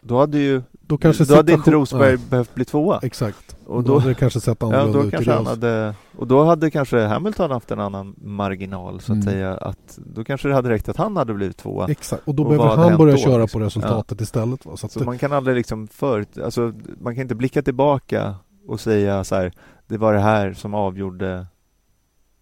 [0.00, 3.43] Då hade ju då kanske Då hade inte Rosberg behövt bli tvåa Exakt.
[3.66, 5.94] Och då, då, hade det kanske sett ja, annorlunda då ut i kanske han hade
[6.18, 9.22] Och då hade kanske Hamilton haft en annan marginal så att Mm.
[9.22, 12.42] säga att Då kanske det hade räckt att han hade blivit tvåa Exakt, och då
[12.42, 13.60] Och behöver han börja då, köra liksom?
[13.60, 14.66] på resultatet istället.
[14.66, 14.76] Va?
[14.76, 18.34] Så Så det, man kan aldrig liksom för, alltså man kan inte blicka tillbaka
[18.66, 19.52] och säga så här
[19.86, 21.46] Det var det här som avgjorde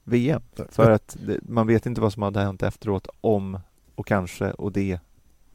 [0.04, 3.58] VM För att det, man vet inte vad som hade hänt efteråt om
[3.94, 5.00] och kanske och det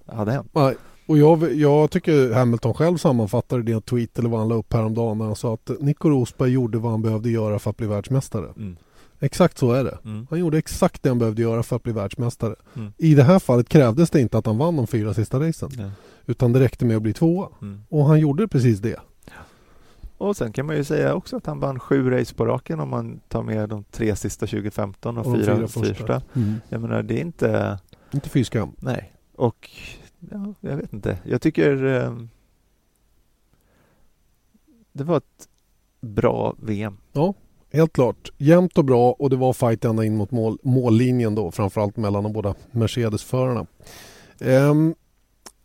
[0.06, 0.50] hade hänt.
[0.54, 0.76] Nej,
[1.08, 4.56] och jag, jag tycker Hamilton själv sammanfattade det i en tweet eller vad han la
[4.56, 7.78] upp häromdagen när han sa att Nico Rosberg gjorde vad han behövde göra för att
[7.78, 8.50] bli världsmästare.
[8.58, 8.78] Mm.
[9.20, 9.98] Exakt så är det.
[10.06, 10.28] Mm.
[10.30, 12.56] Han gjorde exakt det han behövde göra för att bli världsmästare.
[12.76, 12.94] Mm.
[12.98, 15.70] I det här fallet krävdes det inte att han vann de fyra sista racen.
[15.78, 15.90] Ja.
[16.26, 17.50] Utan det räckte med att bli tvåa.
[17.62, 17.82] Mm.
[17.90, 19.00] Och han gjorde precis det.
[20.18, 22.90] Och sen kan man ju säga också att han vann sju race på raken om
[22.90, 25.94] man tar med de tre sista 2015 och, Och fyra, fyra första.
[25.94, 26.22] första.
[26.36, 26.54] Mm.
[26.70, 27.80] Jag menar det är inte,
[28.12, 28.72] Inte fy skam.
[28.80, 29.14] nej.
[29.36, 29.70] Och
[30.20, 31.18] ja, jag vet inte.
[31.24, 32.18] Jag tycker eh,
[34.92, 35.50] det var ett
[36.02, 36.98] bra VM.
[37.14, 37.34] Ja,
[37.72, 38.32] Helt klart.
[38.38, 41.52] Jämnt och bra och det var fight ända in mot mål, mållinjen då.
[41.52, 43.66] Framförallt mellan de båda Mercedes-förarna.
[44.40, 44.96] Ehm,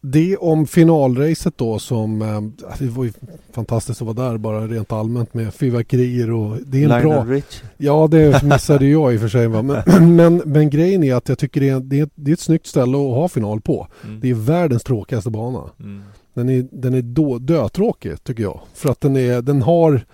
[0.05, 2.23] det om finalracet då som...
[2.23, 3.13] ehm, det var ju
[3.53, 7.13] fantastiskt att vara där bara rent allmänt med fyrverkerier och det är en bra...
[7.13, 7.63] Lionel Rich.
[7.77, 9.63] Ja det missade jag i och för sig va?
[9.63, 9.83] Men,
[10.17, 12.67] men, men grejen är att jag tycker det är, det, är, det är ett snyggt
[12.67, 13.87] ställe att ha final på.
[14.05, 14.21] Mm.
[14.21, 15.63] Det är världens tråkigaste bana.
[15.81, 16.03] Mm.
[16.35, 18.61] Den är, den är då, dötråkig tycker jag.
[18.75, 20.05] För att den, är, den har...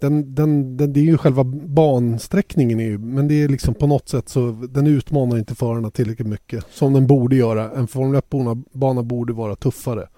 [0.00, 4.08] Den, den, den, det är ju själva bansträckningen är men det är liksom på något
[4.08, 7.70] sätt så den utmanar inte förarna tillräckligt mycket som den borde göra.
[7.70, 10.08] En Formel 1-bana bana borde vara tuffare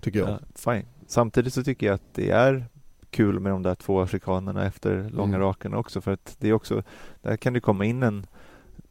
[0.00, 0.38] tycker jag.
[0.66, 0.74] Ja.
[1.06, 2.64] Samtidigt så tycker jag att det är
[3.10, 5.40] kul med de där två chikanerna efter långa Mm.
[5.46, 6.82] raken också för att det är också
[7.22, 8.26] där kan det komma in en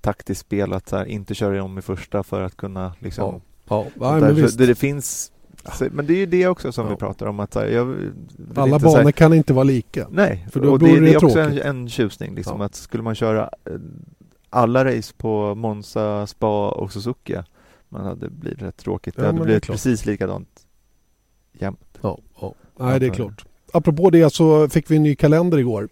[0.02, 3.84] taktiskt spel att så här, inte köra om i första för att kunna liksom Ja,
[3.84, 4.28] sånt nej, där.
[4.28, 4.58] men Så visst.
[4.58, 5.32] det, det finns
[5.74, 6.90] så, men det är ju det också som Ja.
[6.92, 7.96] vi pratar om att så här, jag
[8.56, 10.08] Alla banor här, kan inte vara lika.
[10.12, 12.66] Nej, för då och det, det det är också en, en tjusning liksom Ja.
[12.66, 13.74] att skulle man köra eh,
[14.50, 17.46] alla race på Monza, Spa och Suzuka
[17.90, 19.16] man hade blivit rätt tråkigt.
[19.16, 19.74] Det Ja, hade det är blivit klart.
[19.76, 20.50] precis likadant
[21.60, 21.98] jämt.
[22.02, 22.54] Ja, ja.
[22.80, 23.46] Nej, det är klart.
[23.74, 25.90] Apropå det så fick vi en ny kalender igår.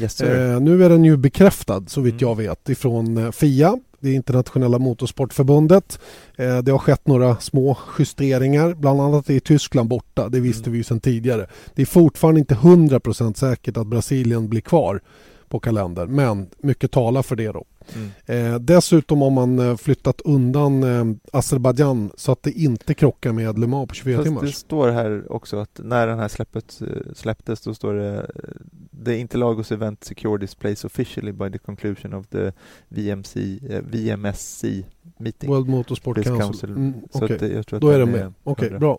[0.00, 0.20] Yes.
[0.20, 2.28] Eh, nu är den ju bekräftad så vitt Mm.
[2.28, 5.98] jag vet ifrån eh, FIA, det internationella motorsportförbundet.
[6.36, 10.72] Eh, det har skett några små justeringar, bland annat är Tyskland borta, det visste Mm.
[10.72, 11.46] vi ju sedan tidigare.
[11.74, 15.00] Det är fortfarande inte 100% säkert att Brasilien blir kvar
[15.48, 17.64] på kalendern, men mycket talar för det då.
[17.94, 18.52] Mm.
[18.54, 23.58] Eh, dessutom har man eh, flyttat undan eh, Azerbajdzjan så att det inte krockar med
[23.58, 24.54] Le Mans på 24 Fast det timmars.
[24.54, 29.16] står här också att när den här släppet eh, släpptes då står det eh, The
[29.16, 32.52] Interlagos event secured this place officially by the conclusion of the
[32.88, 34.84] VMC, eh, VMSC
[35.18, 35.50] meeting.
[35.50, 36.40] World Motorsport Council.
[36.40, 36.70] Council.
[36.70, 38.32] Mm, att det, jag tror att Då är den med.
[38.44, 38.78] Okej, hundra.
[38.78, 38.98] bra.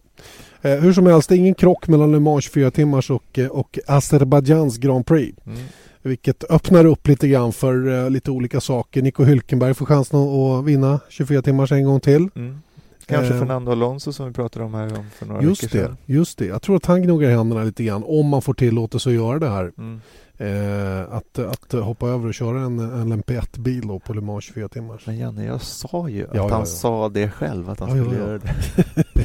[0.62, 3.80] Eh, hur som helst, det är ingen krock mellan Le Mans 24 timmars och, och
[3.88, 5.38] Azerbajdzjans Grand Prix.
[5.46, 5.60] Mm.
[6.02, 9.02] Vilket öppnar upp lite grann för eh, lite olika saker.
[9.02, 12.30] Nico Hülkenberg får chansen att, vinna 24 timmars en gång till.
[12.36, 12.62] Mm.
[13.06, 15.86] Kanske Eh, Fernando Alonso som vi pratade om här om för några Just veckor det,
[15.86, 15.98] sedan.
[16.06, 16.46] just det.
[16.46, 19.50] Jag tror att han gnuggar händerna lite grann om man får tillåtelse att göra det
[19.50, 19.72] här.
[19.78, 20.02] Mm.
[20.42, 24.68] Eh, att, att hoppa över och köra en, en LMP1-bil då på Le Mans 24
[24.68, 25.02] timmars.
[25.08, 26.66] Men Janne, jag sa ju att Ja, han ja.
[26.66, 28.50] sa det själv att han Ja, skulle göra det.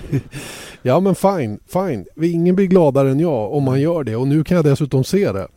[0.83, 2.07] ja men fine, fine.
[2.23, 5.33] Ingen blir gladare än jag om man gör det och nu kan jag dessutom se
[5.33, 5.49] det.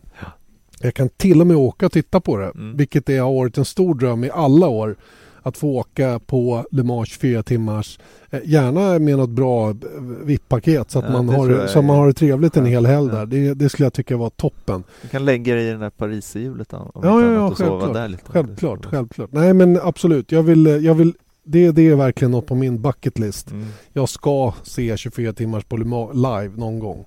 [0.79, 0.85] Ja.
[0.87, 2.45] Jag kan till och med åka och titta på det.
[2.55, 2.77] Mm.
[2.77, 4.95] Vilket det har varit en stor dröm i alla år.
[5.41, 7.99] Att få åka på Le Mans 24 timmars.
[8.29, 9.75] Eh, gärna med något bra eh,
[10.23, 13.15] VIP-paket så att Ja, man, har, så man har det trevligt en hel helg Ja.
[13.15, 13.25] där.
[13.25, 14.83] Det, det skulle jag tycka var toppen.
[15.01, 17.93] Du kan lägga dig i den där Pariserhjulet om Ja, ja, ja, sova självklart.
[17.93, 18.23] där lite.
[18.25, 19.29] Självklart, självklart.
[19.31, 20.31] Nej men absolut.
[20.31, 21.13] Jag vill, eh, jag vill,
[21.43, 23.51] det, det är verkligen något på min bucket list.
[23.51, 23.65] Mm.
[23.93, 27.05] Jag ska se 24 timmars på Le Mans live någon gång.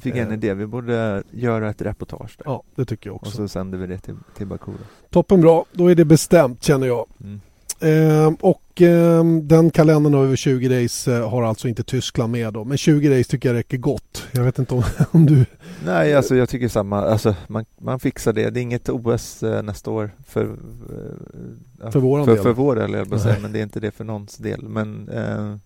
[0.00, 0.34] Fick en Eh.
[0.34, 2.44] idé, vi borde göra ett reportage där.
[2.46, 3.36] Ja, det tycker jag Och också.
[3.36, 4.72] så sänder vi det till, till Baku.
[5.10, 7.06] Toppen bra, då är det bestämt känner jag.
[7.20, 7.40] Mm.
[7.80, 12.64] Ehm, och ehm, den kalendern över 20 race eh, har alltså inte Tyskland med då.
[12.64, 14.26] Men 20 race tycker jag räcker gott.
[14.32, 15.46] Jag vet inte om, om du...
[15.84, 17.00] Nej, alltså jag tycker samma.
[17.00, 18.50] Alltså, man, man fixar det.
[18.50, 20.56] Det är inget OS eh, nästa år för,
[21.82, 22.42] ja, För våran för, del.
[22.42, 24.68] för vår del, jag säga, men det är inte det för någons del.
[24.68, 25.56] Men eh,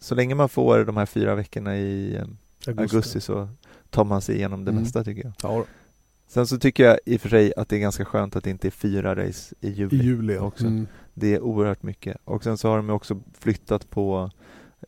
[0.00, 2.18] så länge man får de här fyra veckorna i
[2.68, 3.48] eh, augusti så
[3.90, 4.82] tar man sig igenom det Mm.
[4.82, 5.32] mesta tycker jag.
[5.42, 5.64] Ja.
[6.28, 8.50] Sen så tycker jag i och för sig att det är ganska skönt att det
[8.50, 10.04] inte är fyra race i I juli.
[10.04, 10.38] juli.
[10.38, 10.66] också.
[10.66, 10.86] Mm.
[11.14, 12.16] Det är oerhört mycket.
[12.24, 14.30] Och sen så har de också flyttat på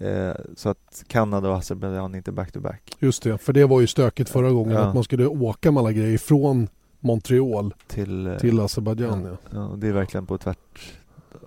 [0.00, 2.96] eh, så att Kanada och Azerbajdzjan inte är back-to-back.
[2.98, 4.80] Just det, för det var ju stökigt förra gången Ja.
[4.80, 6.68] att man skulle åka med alla grejer från
[7.00, 9.24] Montreal Till, eh, till Azerbajdzjan.
[9.24, 9.36] Ja.
[9.52, 10.92] ja, och det är verkligen på tvärt...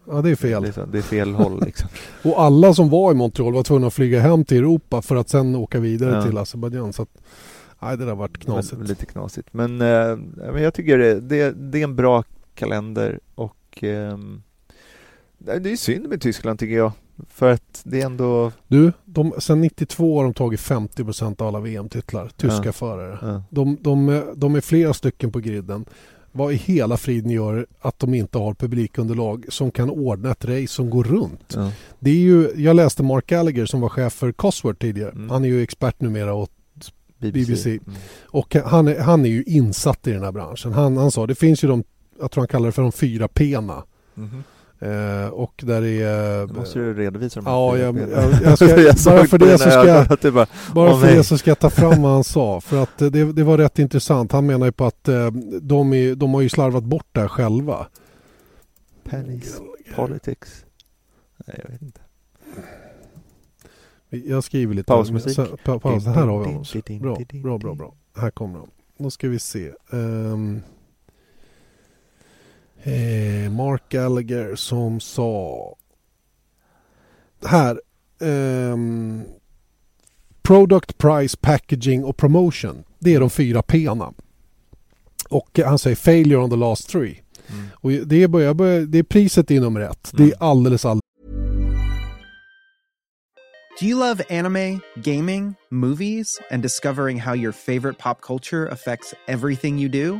[0.07, 0.61] ja, det är fel.
[0.63, 1.89] Det är, det är fel håll liksom.
[2.23, 5.29] Och alla som var i Montreal var tvungna att flyga hem till Europa för att
[5.29, 6.23] sen åka vidare Ja.
[6.23, 6.93] till Azerbajdzjan.
[6.93, 7.09] Så att,
[7.81, 8.77] nej, det där vart knasigt.
[8.77, 9.47] Men- Lite knasigt.
[9.51, 10.15] Men, eh,
[10.53, 12.23] men jag tycker det, det, det är en bra
[12.55, 13.83] kalender och
[15.37, 16.91] nej, det är synd med Tyskland tycker jag.
[17.29, 18.51] För att det är ändå...
[18.67, 22.71] Du, de, sen 92 har de tagit 50% av alla VM-titlar, tyska Ja.
[22.71, 23.17] förare.
[23.21, 25.85] Ja, De, de, de är flera stycken på griden.
[26.35, 30.67] Vad i hela friden gör att de inte har publikunderlag som kan ordna ett race
[30.67, 31.53] som går runt?
[31.55, 31.71] ja.
[31.99, 35.11] Det är ju, jag läste Mark Gallagher som var chef för Cosworth tidigare.
[35.11, 35.29] Mm.
[35.29, 36.51] Han är ju expert numera åt
[37.17, 37.51] BBC.
[37.51, 37.69] BBC.
[37.69, 37.81] Mm.
[38.25, 40.73] Och han är, han är ju insatt i den här branschen.
[40.73, 41.83] Han, han sa det finns ju de,
[42.19, 43.83] jag tror han kallar det för de fyra P'na.
[44.13, 44.43] Mhm.
[44.83, 46.47] Eh, och där är...
[46.47, 49.69] Nu måste du redovisa de här Ja, jag, jag, jag ska, bara för det så
[49.69, 52.61] ska jag, bara, bara för det så ska jag ta fram vad han sa.
[52.61, 54.31] För att eh, det, det var rätt intressant.
[54.31, 57.27] Han menar ju på att eh, de, är, de har ju slarvat bort det här
[57.27, 57.87] själva.
[59.03, 59.61] Pennies,
[59.95, 60.65] politics.
[61.45, 61.99] Nej, jag vet inte.
[64.09, 64.87] Jag skriver lite.
[64.87, 65.63] Pausmusik.
[65.63, 66.05] Pa, paus.
[66.05, 67.01] Här har vi honom.
[67.01, 67.93] Bra, bra, bra, bra.
[68.15, 68.69] Här kommer han.
[68.97, 69.71] Då ska vi se.
[69.91, 70.61] Ehm,
[72.83, 75.75] eh, Mark Gallagher som sa
[77.45, 77.81] här.
[78.21, 79.23] ehm,
[80.41, 82.83] product, price, packaging och promotion.
[82.99, 84.13] Det är de fyra P'na.
[85.29, 87.21] Och han säger failure on the last three.
[87.49, 87.67] Mm.
[87.75, 90.11] Och det är, börjar, börjar, det är priset i nummer ett.
[90.13, 90.37] Det är Mm.
[90.39, 91.03] alldeles, alldeles
[93.81, 99.79] Do you love anime, gaming, movies, and discovering how your favorite pop culture affects everything
[99.79, 100.19] you do?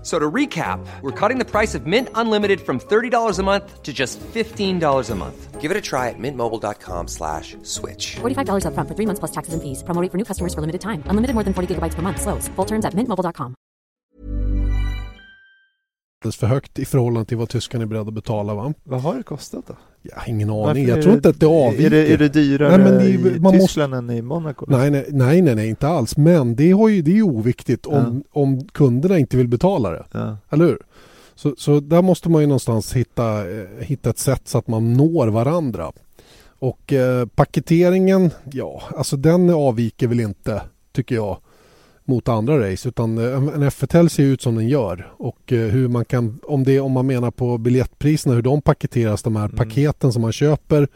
[0.00, 3.82] F- So to recap, we're cutting the price of Mint Unlimited from $30 a month
[3.82, 5.60] to just $15 a month.
[5.60, 8.16] Give it a try at mintmobile.com slash switch.
[8.20, 9.82] $45 upfront for three months plus taxes and fees.
[9.84, 11.02] Promo rate for new customers for limited time.
[11.10, 12.20] Unlimited more than 40 gigabytes per month.
[12.22, 12.48] Slows.
[12.56, 13.54] Full terms at mintmobile.com.
[16.36, 18.54] för högt i förhållande till vad tyskarna är beredda att betala.
[18.54, 18.74] Va?
[18.84, 19.76] Vad har det kostat då?
[20.02, 20.88] Jag har ingen aning.
[20.88, 21.86] Jag tror inte att det avviker.
[21.86, 24.22] Är det, är det dyrare Nej, men det är- i man måste- Tyskland än i
[24.22, 24.66] Monaco?
[24.68, 26.16] Nej, nej, nej, nej, nej, inte alls.
[26.16, 30.04] Men det, har ju, det är ju oviktigt om, om kunderna inte vill betala det.
[30.12, 30.36] Ja.
[30.50, 30.78] Eller hur?
[31.34, 34.92] Så, så där måste man ju någonstans hitta, eh, hitta ett sätt så att man
[34.92, 35.92] når varandra.
[36.58, 41.38] Och eh, paketeringen, ja, alltså den avviker väl inte, tycker jag,
[42.10, 42.88] mot andra race.
[42.88, 45.12] Utan eh, en F1 ser ut som den gör.
[45.16, 49.22] Och eh, hur man kan, om, det, om man menar på biljettpriserna, hur de paketeras,
[49.22, 49.56] de här Mm.
[49.56, 50.88] paketen som man köper.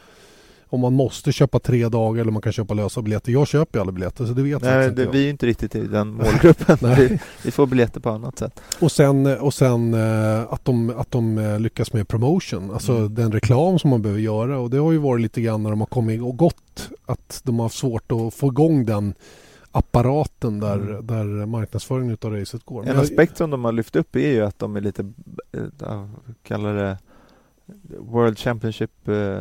[0.69, 3.33] Om man måste köpa tre dagar eller man kan köpa lösa biljetter.
[3.33, 5.11] Jag köper ju alla biljetter så det vet Nej, det, jag.
[5.13, 6.79] vi är ju inte riktigt i den målgruppen.
[6.97, 8.61] Vi, vi får biljetter på annat sätt.
[8.81, 13.15] Och sen, och sen eh, att de, att de eh, lyckas med promotion, alltså Mm.
[13.15, 14.59] den reklam som man behöver göra.
[14.59, 17.59] Och det har ju varit lite grann när de har kommit och gått att de
[17.59, 19.15] har haft svårt att få igång den
[19.75, 21.07] apparaten där, Mm.
[21.07, 22.83] där marknadsföringen av racet går.
[22.83, 25.13] Men En aspekt som de har lyft upp är ju att de är lite,
[25.53, 26.07] eh,
[26.43, 26.99] kallar det
[27.99, 29.39] World Championship, eh,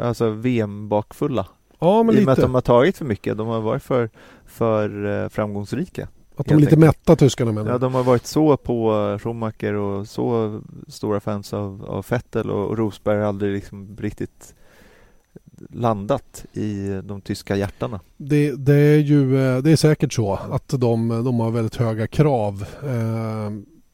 [0.00, 1.46] alltså VM-bakfulla.
[1.78, 3.36] ja, men I och med att de har tagit för mycket.
[3.38, 4.10] De har varit för,
[4.46, 6.08] för eh, framgångsrika.
[6.36, 6.80] Att de är lite enkelt.
[6.86, 11.84] mätta tyskarna menar Ja, de har varit så på Schumacher och så stora fans av,
[11.88, 14.54] av Vettel och, och Rosberg har aldrig liksom riktigt
[15.70, 18.00] landat i de tyska hjärtana.
[18.16, 22.06] Det, det är ju eh, det är säkert så att de, de har väldigt höga
[22.06, 22.64] krav.
[22.82, 23.50] Eh,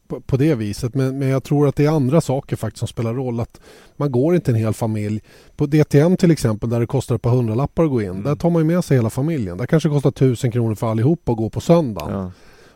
[0.09, 0.95] på, på det viset.
[0.95, 3.39] Men, men jag tror att det är andra saker faktiskt som spelar roll.
[3.39, 3.61] Att
[3.97, 5.21] man går inte en hel familj.
[5.55, 8.09] På DTM till exempel där det kostar ett par hundralappar att gå in.
[8.09, 8.23] Mm.
[8.23, 9.57] Där tar man med sig hela familjen.
[9.57, 12.13] Där kanske det kostar tusen kronor för allihopa att gå på söndagen.
[12.13, 12.31] Ja.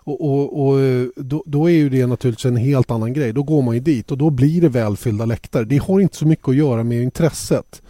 [0.05, 3.33] Och, och, och eh, då, då är ju det naturligtvis en helt annan grej.
[3.33, 5.65] Då går man ju dit och då blir det välfyllda läktare.
[5.65, 7.81] Det har inte så mycket att göra med intresset.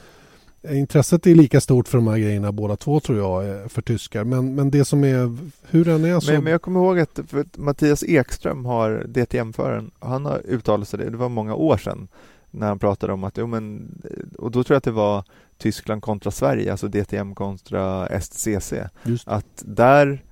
[0.64, 3.82] Eh, Intresset är lika stort för de här grejerna båda två tror jag eh, för
[3.82, 4.24] tyskar.
[4.24, 5.38] Men, men det som är,
[5.70, 6.32] hur den är så...
[6.32, 7.20] Men, men jag kommer ihåg att
[7.58, 12.08] Mattias Ekström har DTM-föraren, han har uttalat sig det, det var många år sedan
[12.52, 13.92] när han pratade om att, jo men,
[14.38, 15.24] och då tror jag att det var
[15.58, 18.74] Tyskland kontra Sverige, alltså DTM kontra STCC.
[19.04, 19.28] Just.
[19.28, 20.24] Att där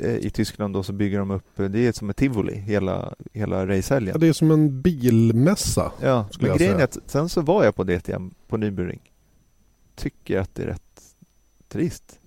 [0.00, 3.56] eh, i Tyskland då så bygger de upp, det är som ett tivoli hela, hela
[3.58, 4.20] Ja, racehelgen.
[4.20, 5.92] det är som en bilmässa.
[6.00, 6.78] Ja, men grejen säga.
[6.78, 9.00] är att sen så var jag på DTM på Nürburgring.
[9.96, 11.02] Tycker att det är rätt
[11.68, 12.18] trist.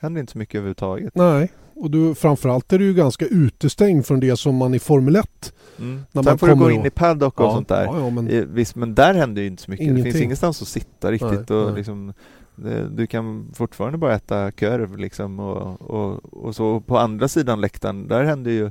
[0.00, 1.14] Händer inte så mycket överhuvudtaget.
[1.14, 5.16] Nej, och du, framförallt är du ju ganska utestängd från det som man i Formel
[5.16, 5.52] 1.
[5.78, 5.94] Mm.
[6.12, 7.84] När Sen man får du gå in och- i paddock och Ja, sånt där.
[7.84, 9.86] ja, ja, men- Eh, Visst, men där händer ju inte så mycket.
[9.86, 10.22] Det finns Ingenting.
[10.24, 11.74] ingenstans att sitta riktigt Nej, och nej.
[11.76, 12.12] liksom
[12.56, 17.28] det, du kan fortfarande bara äta korv liksom och, och, och så Och på andra
[17.28, 18.70] sidan läktaren, där händer ju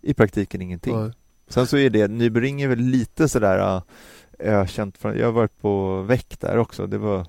[0.00, 0.96] i praktiken ingenting.
[1.00, 1.12] Nej.
[1.48, 3.82] Sen så är det, Nybring är väl lite sådär äh,
[4.38, 7.26] ökänt från, jag har varit på väck där också, det var,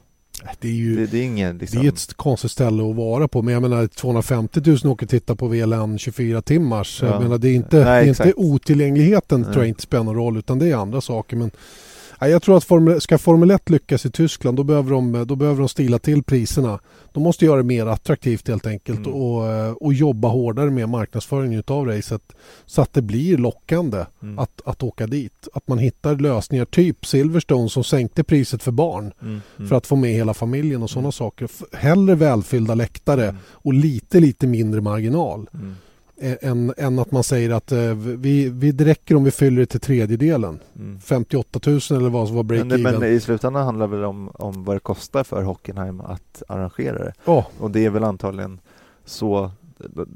[0.59, 3.27] Det är ju det, det är ingen liksom, det är ett konstigt ställe att vara
[3.27, 3.41] på.
[3.41, 6.99] Men jag menar 250 000 åker och tittar på VLN 24 timmars.
[7.01, 7.07] Ja.
[7.07, 9.53] Jag menar, det är inte, Nej, det är inte otillgängligheten Nej.
[9.53, 11.37] tror jag inte spelar någon roll utan det är andra saker.
[11.37, 11.51] Men
[12.27, 15.59] jag tror att Formel, ska Formel 1 lyckas i Tyskland då behöver, de, då behöver
[15.59, 16.79] de stila till priserna.
[17.13, 19.13] De måste göra det mer attraktivt helt enkelt Mm.
[19.13, 22.21] och, eh, och jobba hårdare med marknadsföringen utav racet
[22.65, 24.39] så att det blir lockande Mm.
[24.39, 25.47] att, att åka dit.
[25.53, 29.69] Att man hittar lösningar typ Silverstone som sänkte priset för barn mm, mm.
[29.69, 31.11] för att få med hela familjen och sådana Mm.
[31.11, 31.49] saker.
[31.73, 33.35] Hellre välfyllda läktare Mm.
[33.51, 35.47] och lite, lite mindre marginal
[36.41, 39.65] än, än att man säger att eh, vi, vi, det räcker om vi fyller det
[39.65, 40.59] till tredjedelen.
[40.75, 40.99] Mm.
[40.99, 42.99] 58 000 eller vad som var Men, det- break-even.
[42.99, 46.97] men i slutändan handlar det väl om, om vad det kostar för Hockenheim att arrangera
[47.03, 47.13] det.
[47.25, 48.59] Ja, Och det är väl antagligen
[49.05, 49.51] så,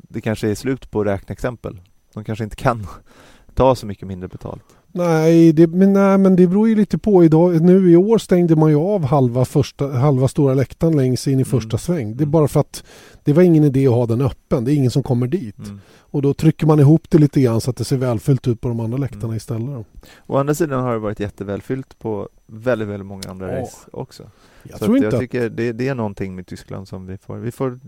[0.10, 1.82] det kanske är slut på räkneexempel.
[2.14, 2.88] De kanske inte kan
[3.54, 4.64] ta så mycket mindre betalt.
[4.98, 7.24] Nej, det, men, nej, men det beror ju lite på.
[7.24, 11.40] Idag, nu i år stängde man ju av halva, första, halva stora läktaren längst in
[11.40, 11.80] i första Mm.
[11.80, 12.08] sväng.
[12.18, 12.32] Det är Mm.
[12.32, 12.84] bara för att
[13.24, 14.66] det var ingen idé att ha den öppen.
[14.66, 15.58] Det är ingen som kommer dit.
[15.60, 15.80] Mm.
[16.00, 18.68] Och då trycker man ihop det lite grann så att det ser välfyllt ut på
[18.68, 19.38] de andra läktarna Mm.
[19.38, 19.86] istället.
[20.28, 23.62] Å andra sidan har det varit jättevälfyllt på väldigt, väldigt många andra Ja.
[23.62, 24.24] race också.
[24.64, 27.06] Jag så tror att inte jag att tycker det, det är någonting med Tyskland som
[27.06, 27.80] vi får, vi får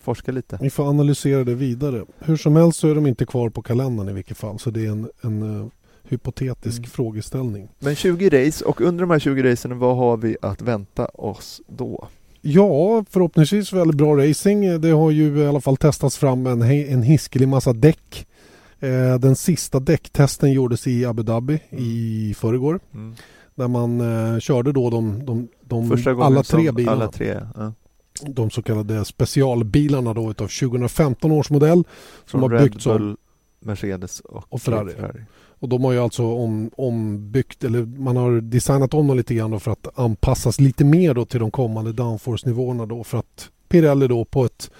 [0.00, 0.58] forska lite.
[0.62, 2.04] Vi får analysera det vidare.
[2.18, 4.58] Hur som helst så är de inte kvar på kalendern i vilket fall.
[4.58, 5.66] Så det är en, en eh,
[6.08, 6.90] hypotetisk Mm.
[6.90, 7.68] frågeställning.
[7.78, 11.60] Men 20 race och under de här 20 racen, vad har vi att vänta oss
[11.68, 12.08] då?
[12.40, 14.80] Ja, förhoppningsvis väldigt bra racing.
[14.80, 18.26] Det har ju i alla fall testats fram en, en hiskelig massa däck.
[18.80, 22.80] Eh, Den sista däcktesten gjordes i Abu Dhabi i förrgår.
[22.94, 23.14] Mm.
[23.54, 24.00] Där man
[24.34, 26.96] eh, körde då de, de, de Första gången alla tre som bilarna.
[27.02, 27.72] Alla tre, ja.
[28.26, 31.84] De så kallade specialbilarna då utav 2015 års modell.
[32.24, 32.98] Som Från har Red byggts om.
[32.98, 33.16] Bull,
[33.60, 34.92] Mercedes och, Och Ferrari.
[35.66, 39.60] Och de har ju alltså om, ombyggt, eller man har designat om dem lite grann
[39.60, 44.24] för att anpassas lite mer då till de kommande downforce-nivåerna då för att Pirelli då
[44.24, 44.70] på ett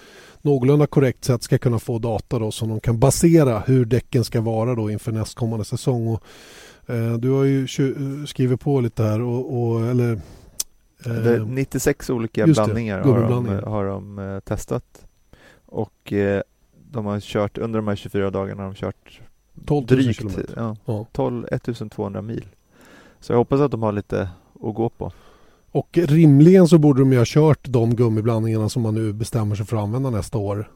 [0.43, 4.41] någorlunda korrekt sätt ska kunna få data då som de kan basera hur däcken ska
[4.41, 6.09] vara då inför nästkommande säsong.
[6.09, 6.23] Och,
[6.95, 7.67] eh, du har ju
[8.27, 10.13] skrivit på lite här och, och eller
[11.07, 15.07] eh, Det är 96 olika just det, blandningar har de, har de eh, testat.
[15.67, 16.43] Och eh,
[16.91, 19.21] de har kört, under de här 24 dagarna har de kört
[19.65, 20.55] 12 000 drygt kilometer.
[20.57, 21.07] ja, Ja.
[21.13, 22.47] 12, 1200 mil.
[23.21, 24.29] Så jag hoppas att de har lite
[24.63, 25.13] att gå på.
[25.71, 29.67] Och rimligen så borde de ju ha kört de gummiblandningarna som man nu bestämmer sig
[29.67, 30.71] för att använda nästa år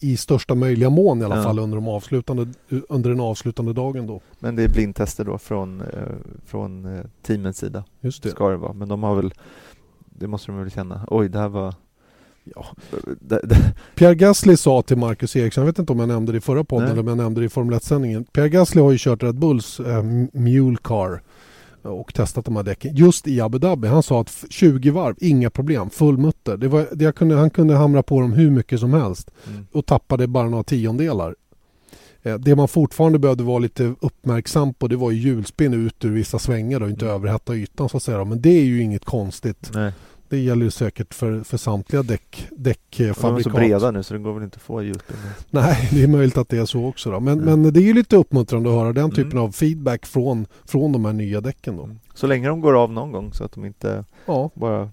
[0.00, 1.42] i största möjliga mån i alla Ja.
[1.42, 2.46] fall under, de avslutande,
[2.88, 4.20] under den avslutande dagen då.
[4.38, 5.86] Men det är blindtester då från, eh,
[6.46, 7.84] från eh, teamens sida.
[8.00, 8.28] Just det.
[8.30, 8.72] Ska det vara.
[8.72, 9.34] Men de har väl,
[10.04, 11.06] det måste de väl känna.
[11.10, 11.74] Oj, det här var...
[12.44, 12.66] Ja.
[13.20, 16.38] Det, det, Pierre Gasly sa till Marcus Eriksson, jag vet inte om jag nämnde det
[16.38, 16.92] i förra podden Nej.
[16.92, 18.24] eller om jag nämnde det i Formel 1-sändningen.
[18.24, 20.02] Pierre Gasly har ju kört Red Bulls eh,
[20.32, 21.22] Mule Car
[21.82, 23.88] och testat de här däcken just i Abu Dhabi.
[23.88, 26.56] Han sa att f- 20 varv, inga problem, full mutter.
[26.56, 29.66] Det var, det kunde, han kunde hamra på dem hur mycket som helst mm.
[29.72, 31.34] och tappade bara några tiondelar.
[32.22, 36.10] Eh, Det man fortfarande behövde vara lite uppmärksam på det var ju hjulspinn ut ur
[36.10, 37.14] vissa svängar och inte Mm.
[37.16, 38.24] överhetta ytan så att säga.
[38.24, 39.70] Men det är ju inget konstigt.
[39.74, 39.92] Nej,
[40.34, 43.52] Det gäller ju säkert för, för samtliga däck, de är så däckfabrikat.
[43.54, 45.16] breda nu så det går väl inte att få hjulspinn.
[45.50, 47.10] Nej, det är möjligt att det är så också.
[47.10, 47.20] Då.
[47.20, 47.62] Men, Mm.
[47.62, 49.14] men det är ju lite uppmuntrande att höra den Mm.
[49.16, 51.76] typen av feedback från, från de här nya däcken.
[51.76, 51.84] Då.
[51.84, 51.98] Mm.
[52.14, 54.90] Så länge de går av någon gång så att de inte Ja, bara...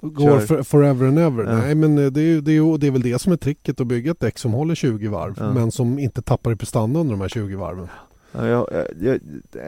[0.00, 1.44] går for, forever and ever.
[1.44, 1.56] Ja.
[1.56, 3.86] Nej, men eh, det är, det, är, det är väl det som är tricket att
[3.86, 5.52] bygga ett däck som håller 20 varv Ja.
[5.52, 7.88] men som inte tappar i prestanda under de här 20 varven.
[8.32, 8.66] Ja, jag,
[9.00, 9.18] jag,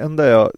[0.01, 0.51] enda jag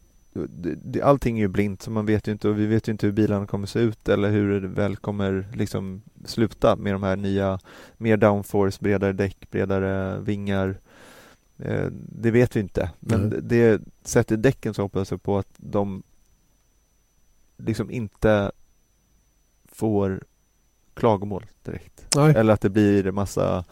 [0.48, 2.92] det, det, allting är ju blint så man vet ju inte och vi vet ju
[2.92, 7.02] inte hur bilarna kommer se ut eller hur det väl kommer liksom sluta med de
[7.02, 7.58] här nya
[7.96, 10.78] mer downforce, bredare däck, bredare vingar.
[11.58, 12.90] Eh, det vet vi inte.
[13.00, 13.38] Men Nej.
[13.42, 16.02] det sätter däcken så hoppas jag på att de
[17.56, 18.52] liksom inte
[19.64, 20.22] får
[20.94, 22.06] klagomål direkt.
[22.16, 22.34] Nej.
[22.36, 23.64] Eller att det blir massa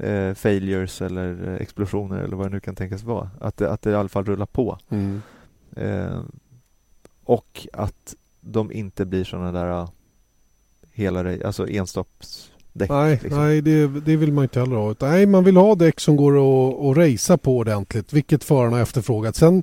[0.00, 3.30] eh, failures eller explosioner eller vad det nu kan tänkas vara.
[3.40, 4.78] Att det, att det i alla fall rullar på.
[4.88, 5.22] Mm.
[5.76, 6.20] Eh,
[7.24, 9.88] och att de inte blir sådana där ah,
[10.92, 12.90] hela, alltså enstoppsdäck.
[12.90, 13.40] Nej, liksom.
[13.40, 14.94] nej det, det vill man inte heller ha.
[15.00, 19.36] Nej, man vill ha däck som går att, att racea på ordentligt, vilket förarna efterfrågat.
[19.36, 19.62] Sen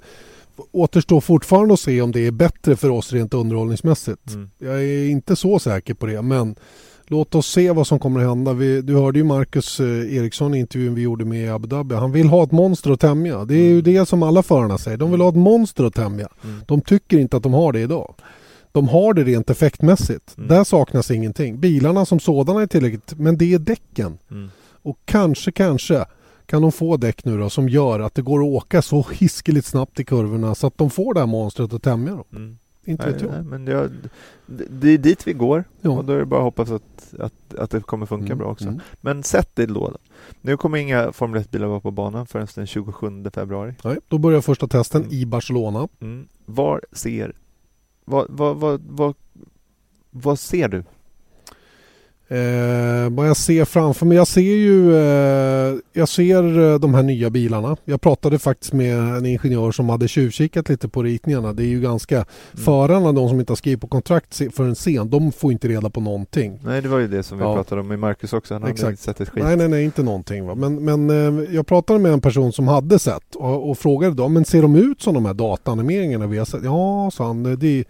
[0.72, 4.34] återstår fortfarande att se om det är bättre för oss rent underhållningsmässigt.
[4.34, 4.50] Mm.
[4.58, 6.56] Jag är inte så säker på det, men
[7.12, 8.54] låt oss se vad som kommer att hända.
[8.54, 11.96] Vi, du hörde ju Marcus eh, Eriksson i intervjun vi gjorde med Abu Dhabi.
[11.96, 13.46] Han vill ha ett monster att tämja.
[13.46, 13.84] Det är ju Mm.
[13.84, 14.98] det som alla förarna säger.
[14.98, 16.28] De vill ha ett monster att tämja.
[16.44, 16.62] Mm.
[16.68, 18.14] De tycker inte att de har det idag.
[18.72, 20.38] De har det rent effektmässigt.
[20.38, 20.48] Mm.
[20.50, 21.60] Där saknas ingenting.
[21.60, 24.18] Bilarna som sådana är tillräckligt, men det är däcken.
[24.32, 24.50] Mm.
[24.84, 26.06] Och kanske, kanske
[26.46, 29.68] kan de få däck nu då som gör att det går att åka så hiskeligt
[29.68, 32.58] snabbt i kurvorna så att de får det här monstret att tämja dem.
[32.86, 33.32] Inte Nej, vet jag.
[33.32, 33.90] nej, men det,
[34.46, 35.90] det, det är dit vi går Ja.
[35.90, 38.48] och då är det bara att hoppas att, att, att det kommer funka Mm, bra
[38.48, 38.66] också.
[38.68, 38.80] mm.
[39.02, 39.90] Men sätt då.
[39.90, 39.98] då.
[40.42, 43.74] Nu kommer inga Formel 1-bilar vara på banan förrän den 27 februari.
[43.84, 45.14] Nej, då börjar första testen Mm.
[45.14, 45.88] i Barcelona.
[46.00, 46.28] Mm.
[46.46, 47.34] Var ser...
[48.06, 49.16] Vad, vad, vad, vad,
[50.10, 50.84] vad ser du?
[52.32, 57.04] Eh, vad jag ser framför mig, jag ser ju eh, jag ser eh, de här
[57.04, 57.78] nya bilarna.
[57.86, 61.54] Jag pratade faktiskt med en ingenjör som hade tjuvkikat lite på ritningarna.
[61.54, 65.32] Det är ju ganska, förarna, de som inte har skrivit på kontrakt förrän sen, de
[65.32, 66.60] får inte reda på någonting.
[66.64, 67.56] Nej, det var ju det som vi Ja.
[67.56, 68.54] pratade om med Marcus också.
[68.54, 68.92] Han hade Exakt.
[68.92, 69.44] inte sett ett skit.
[69.44, 70.46] Nej, nej, nej, inte någonting.
[70.46, 70.56] Va?
[70.56, 74.28] Men, men eh, jag pratade med en person som hade sett och, och frågade då,
[74.28, 76.64] men ser de ut som de här dataanimeringarna vi har sett?
[76.64, 77.84] Ja, sa han, det,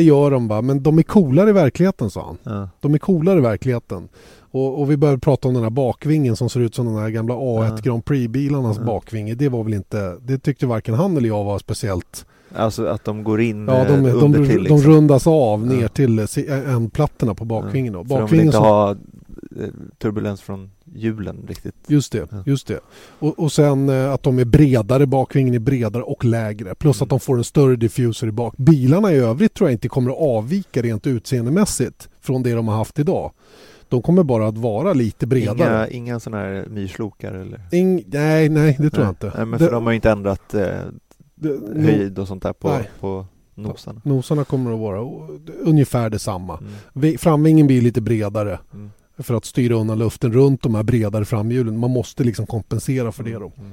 [0.00, 2.38] det gör de va, men de är coolare i verkligheten, sa han.
[2.54, 2.68] Ja.
[2.80, 4.08] De är coolare i verkligheten.
[4.52, 7.10] Och, och vi började prata om den här bakvingen som ser ut som den här
[7.10, 7.76] gamla A1 Ja.
[7.82, 8.84] Grand Prix-bilarnas Ja.
[8.84, 9.34] bakvinge.
[9.34, 12.26] Det var väl inte, det tyckte varken han eller jag var speciellt.
[12.56, 14.78] Alltså att de går in Ja, de, eh, de, under de, till liksom.
[14.80, 16.26] rundas av ner till
[16.68, 17.92] ändplattorna på bakvingen.
[17.92, 18.04] Då.
[18.04, 18.96] För de vill Bakvingen inte som- ha eh,
[19.98, 21.74] turbulens från hjulen riktigt.
[21.86, 22.80] Just det, just det.
[23.18, 26.74] Och, och sen eh, att de är bredare, bakvingen är bredare och lägre.
[26.74, 27.04] Plus Mm.
[27.06, 28.54] att de får en större diffuser i bak.
[28.56, 32.76] Bilarna i övrigt tror jag inte kommer att avvika rent utseendemässigt från det de har
[32.76, 33.32] haft idag.
[33.88, 35.56] De kommer bara att vara lite bredare.
[35.68, 37.60] Inga, inga sådana här myrslokar eller?
[37.72, 39.32] Ing, nej, nej, det tror jag inte.
[39.36, 40.66] Nej, men Det- för de har inte ändrat eh,
[41.34, 42.90] det- höjd och sånt där på, Nej.
[43.00, 44.00] på nosarna.
[44.04, 45.00] Nosarna kommer att vara
[45.62, 46.58] ungefär detsamma.
[46.58, 46.72] Mm.
[46.92, 48.90] Vi- Framvingen blir lite bredare Mm.
[49.22, 51.78] För att styra undan luften runt de här bredare framhjulen.
[51.78, 53.52] Man måste liksom kompensera för det då.
[53.58, 53.72] Mm.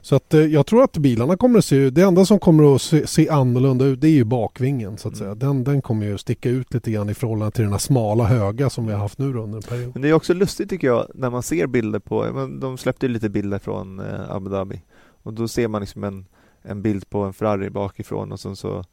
[0.00, 2.74] Så att eh, jag tror att bilarna kommer att se ut, det enda som kommer
[2.74, 5.30] att se, se annorlunda ut det är ju bakvingen så att säga.
[5.30, 5.38] Mm.
[5.38, 8.70] Den, den kommer ju sticka ut lite grann i förhållande till den här smala höga
[8.70, 9.90] som vi har haft nu under en period.
[9.94, 13.28] Men det är också lustigt tycker jag när man ser bilder på, de släppte lite
[13.28, 14.82] bilder från eh, Abu Dhabi
[15.22, 16.26] och då ser man liksom en,
[16.62, 18.84] en bild på en Ferrari bakifrån och sen så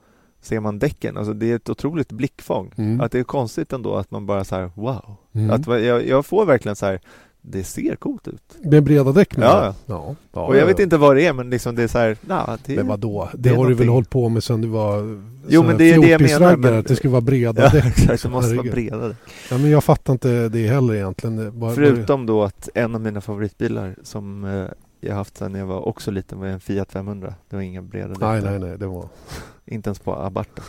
[0.45, 2.71] ser man däcken, alltså det är ett otroligt blickfång.
[2.77, 3.01] Mm.
[3.01, 5.15] Att det är konstigt ändå att man bara så här wow.
[5.35, 5.49] Mm.
[5.51, 6.99] Att jag, jag får verkligen så här
[7.47, 8.41] det ser coolt ut.
[8.63, 9.73] Med breda däck menar Ja, ja.
[9.85, 10.15] ja.
[10.33, 10.83] ja och jag ja, vet ja.
[10.83, 13.29] inte vad det är men liksom det är så här, nah, det, Men vadå?
[13.33, 13.89] Det, det har du väl någonting.
[13.89, 16.87] hållit på med sen du var Jo, men det är det jag menar, men- att
[16.87, 17.85] det skulle vara breda Ja, däck.
[17.85, 18.91] exakt, det måste vara Herregud.
[18.91, 19.15] bredare.
[19.51, 21.59] Ja, men jag fattar inte det heller egentligen.
[21.59, 24.65] Bara- Förutom då att en av mina favoritbilar som eh,
[25.05, 27.33] jag haft sedan jag var också liten var en Fiat 500.
[27.49, 28.77] Det var inga breda däck Nej, nej, nej.
[28.77, 29.09] Det var...
[29.65, 30.61] Inte ens på Abarta.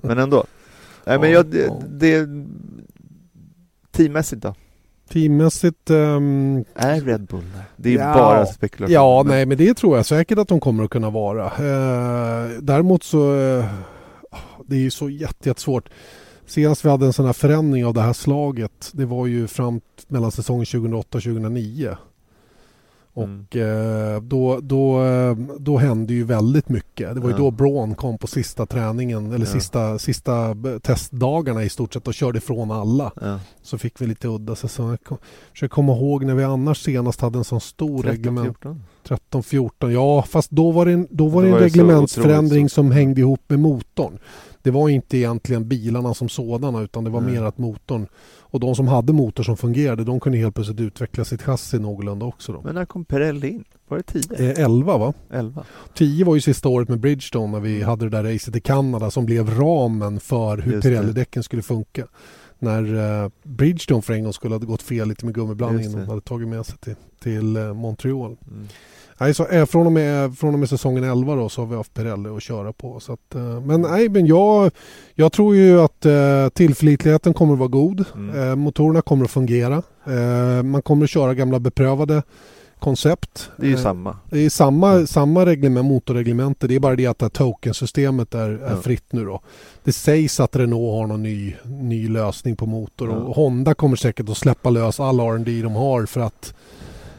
[0.00, 0.44] men ändå.
[1.04, 2.28] Nej men Ja, jag, det, det
[3.90, 4.54] Teammässigt då?
[5.12, 5.90] Teammässigt...
[5.90, 7.44] ehm, Är Red Bull?
[7.76, 8.14] Det är Ja.
[8.14, 8.94] bara spekulation.
[8.94, 11.44] Ja, men- nej, men det tror jag säkert att de kommer att kunna vara.
[11.46, 13.34] Eh, däremot så...
[13.40, 13.64] Eh,
[14.66, 15.88] det är ju så jätte, jättesvårt.
[16.46, 19.80] Senast vi hade en sån här förändring av det här slaget, det var ju fram
[20.08, 21.96] mellan säsongen 2008 och 2009.
[23.22, 23.46] Mm.
[23.50, 27.14] Och eh, då, då, eh, då hände ju väldigt mycket.
[27.14, 31.68] Det var ju då Braun kom på sista träningen, eller sista, sista b- testdagarna i
[31.68, 33.12] stort sett och körde ifrån alla.
[33.62, 34.90] Så fick vi lite udda säsong.
[34.90, 35.18] Jag kom-
[35.52, 38.46] försöker komma ihåg när vi annars senast hade en sån stor 13, reglement.
[38.46, 38.82] 14.
[39.08, 41.78] 13, 14, ja fast då var det en, då var det en var det så
[41.80, 44.18] reglementsförändring som hängde ihop med motorn.
[44.62, 47.32] Det var inte egentligen bilarna som sådana utan det var Nej.
[47.32, 48.06] mer att motorn
[48.50, 52.26] och de som hade motor som fungerade de kunde helt plötsligt utveckla sitt chassi någorlunda
[52.26, 52.52] också.
[52.52, 52.62] Då.
[52.62, 53.64] Men när kom Pirelli in?
[53.88, 54.50] Var det 10?
[54.50, 55.12] Eh, 11 va?
[55.32, 55.64] 11?
[55.94, 59.10] 10 var ju sista året med Bridgestone när vi hade det där racet i Kanada
[59.10, 60.80] som blev ramen för hur.
[60.80, 62.06] Pirelli-däcken skulle funka.
[62.58, 65.92] när eh, Bridgestone för en gång skulle ha gått fel lite med gummiblandningen.
[65.92, 68.36] De hade tagit med sig till, till eh, Montreal.
[68.50, 68.68] Mm.
[69.20, 71.76] Nej, så, eh, från, och med, från och med säsongen 11 då, så har vi
[71.76, 73.00] haft Pirelli att köra på.
[73.00, 74.70] Så att, eh, men nej, men jag,
[75.14, 78.04] jag tror ju att eh, tillförlitligheten kommer att vara god.
[78.14, 78.48] Mm.
[78.48, 79.82] Eh, motorerna kommer att fungera.
[80.06, 82.22] Eh, man kommer att köra gamla beprövade
[82.78, 83.50] koncept.
[83.56, 84.16] Det är ju samma.
[84.30, 86.66] det är samma, samma reglement, motorreglemente.
[86.66, 88.76] Det är bara det att det här tokensystemet är, är Ja.
[88.82, 89.40] fritt nu då.
[89.84, 93.16] Det sägs att Renault har någon ny, ny lösning på motor Ja.
[93.16, 96.54] och Honda kommer säkert att släppa lös all R&D de har för att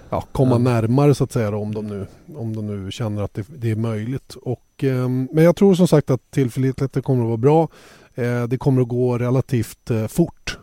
[0.10, 0.58] ja, komma Ja.
[0.58, 3.72] närmare så att säga då, om de nu, om de nu känner att det, det
[3.72, 4.36] är möjligt.
[4.42, 7.68] Och, ehm, men jag tror som sagt att tillförlitligheten kommer att vara bra.
[8.16, 10.58] Eh, det kommer att gå relativt eh, fort.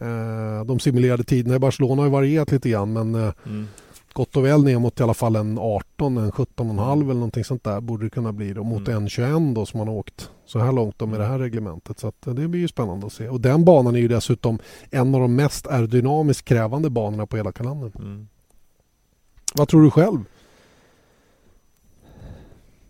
[0.00, 3.66] Eh, de simulerade tiderna i Barcelona har varierat lite grann men eh, Mm.
[4.12, 7.64] gott och väl ner mot i alla fall en 18, en 17,5 eller någonting sånt
[7.64, 9.02] där borde det kunna bli då mot Mm.
[9.02, 11.98] en 21 då som man har åkt så här långt då med det här reglementet.
[11.98, 13.28] Så eh, det blir ju spännande att se.
[13.28, 14.58] Och den banan är ju dessutom
[14.90, 17.92] en av de mest aerodynamiskt krävande banorna på hela kalendern.
[17.98, 18.28] Mm.
[19.54, 20.24] Vad tror du själv?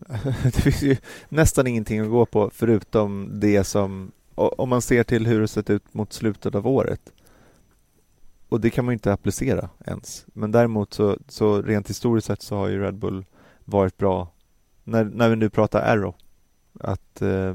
[0.42, 0.96] det finns ju
[1.28, 5.70] nästan ingenting att gå på förutom det som, om man ser till hur det sett
[5.70, 7.12] ut mot slutet av året.
[8.48, 10.26] Och det kan man ju inte applicera ens.
[10.32, 13.24] Men däremot så, så rent historiskt sett så har ju Red Bull
[13.64, 14.32] varit bra
[14.84, 16.14] när, när vi nu pratar Arrow.
[16.80, 17.54] Att eh,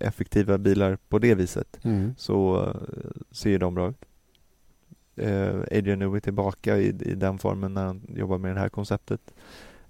[0.00, 1.78] effektiva bilar på det viset
[2.16, 4.04] så eh, ser ju de bra ut.
[5.16, 9.34] Eh, Adrian Newey tillbaka i, i den formen när han jobbar med det här konceptet.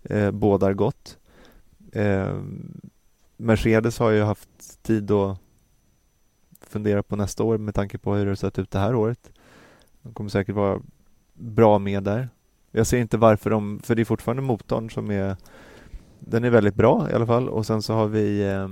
[0.02, 1.18] Eh, bådar gott.
[1.92, 2.38] Eh,
[3.36, 5.38] Mercedes har ju haft tid att
[6.60, 9.32] fundera på nästa år med tanke på hur det har sett ut det här året.
[10.02, 10.80] De kommer säkert vara
[11.34, 12.28] bra med där.
[12.70, 15.36] Jag ser inte varför de, för det är fortfarande motorn som är
[16.26, 18.68] den är väldigt bra i alla fall och sen så har vi eh,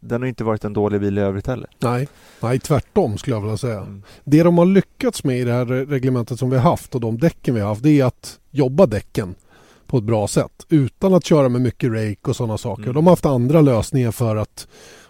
[0.00, 1.70] den har inte varit en dålig bil i övrigt heller.
[1.78, 2.08] Nej,
[2.40, 3.80] nej tvärtom skulle jag vilja säga.
[3.80, 4.02] Mm.
[4.24, 7.18] Det de har lyckats med i det här reglementet som vi har haft och de
[7.18, 9.34] däcken vi har haft det är att jobba däcken
[9.86, 12.82] på ett bra sätt utan att köra med mycket rake och sådana saker.
[12.82, 12.94] Mm.
[12.94, 14.68] De har haft andra lösningar för att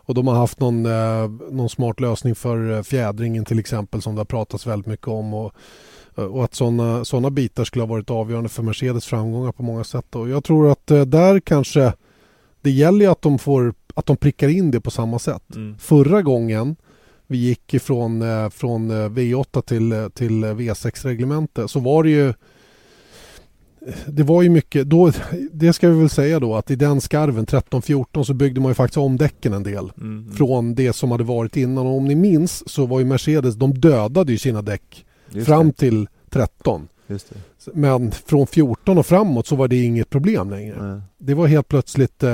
[0.09, 4.14] och de har haft någon, eh, någon smart lösning för eh, fjädringen till exempel som
[4.14, 5.53] det har pratats väldigt mycket om och,
[6.14, 10.16] och att sådana såna bitar skulle ha varit avgörande för Mercedes framgångar på många sätt.
[10.16, 11.93] Och jag tror att eh, där kanske
[12.61, 15.57] det gäller ju att de får att de prickar in det på samma sätt.
[15.57, 15.78] Mm.
[15.78, 16.76] Förra gången
[17.26, 22.11] vi gick ifrån eh, från eh, V8 till, eh, till eh, V6-reglementet så var det
[22.11, 22.34] ju
[24.07, 25.12] det var ju mycket, då,
[25.53, 28.74] det ska vi väl säga då att i den skarven 13-14 så byggde man ju
[28.74, 30.18] faktiskt om däcken en del Mm.
[30.18, 30.32] mm.
[30.34, 33.74] från det som hade varit innan och om ni minns så var ju Mercedes, de
[33.74, 35.72] dödade ju sina däck Just fram det.
[35.72, 36.97] till 13 Just det.
[37.75, 40.83] Men från 14 och framåt så var det inget problem längre.
[40.83, 41.01] Nej.
[41.19, 42.31] Det var helt plötsligt eh,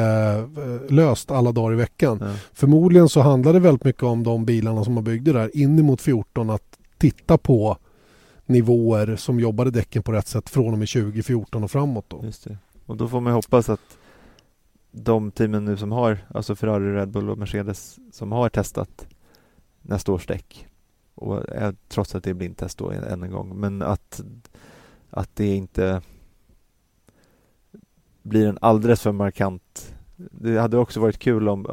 [0.89, 2.19] löst alla dagar i veckan.
[2.21, 2.35] Ja.
[2.53, 6.01] Förmodligen så handlade det väldigt mycket om de bilarna som man byggde där in emot
[6.01, 7.77] 14 att titta på
[8.47, 12.05] nivåer som jobbade däcken på rätt sätt från och med 2014 och framåt.
[12.09, 12.25] Då.
[12.87, 13.99] Och då får man hoppas att
[14.93, 19.07] de teamen nu som har, alltså Ferrari, Red Bull och Mercedes som har testat
[19.83, 20.67] nästa års däck
[21.15, 24.21] och eh, trots att det är blindtest då än en gång, men att,
[25.11, 26.01] att det inte
[28.23, 31.67] blir en alldeles för markant det hade också varit kul om,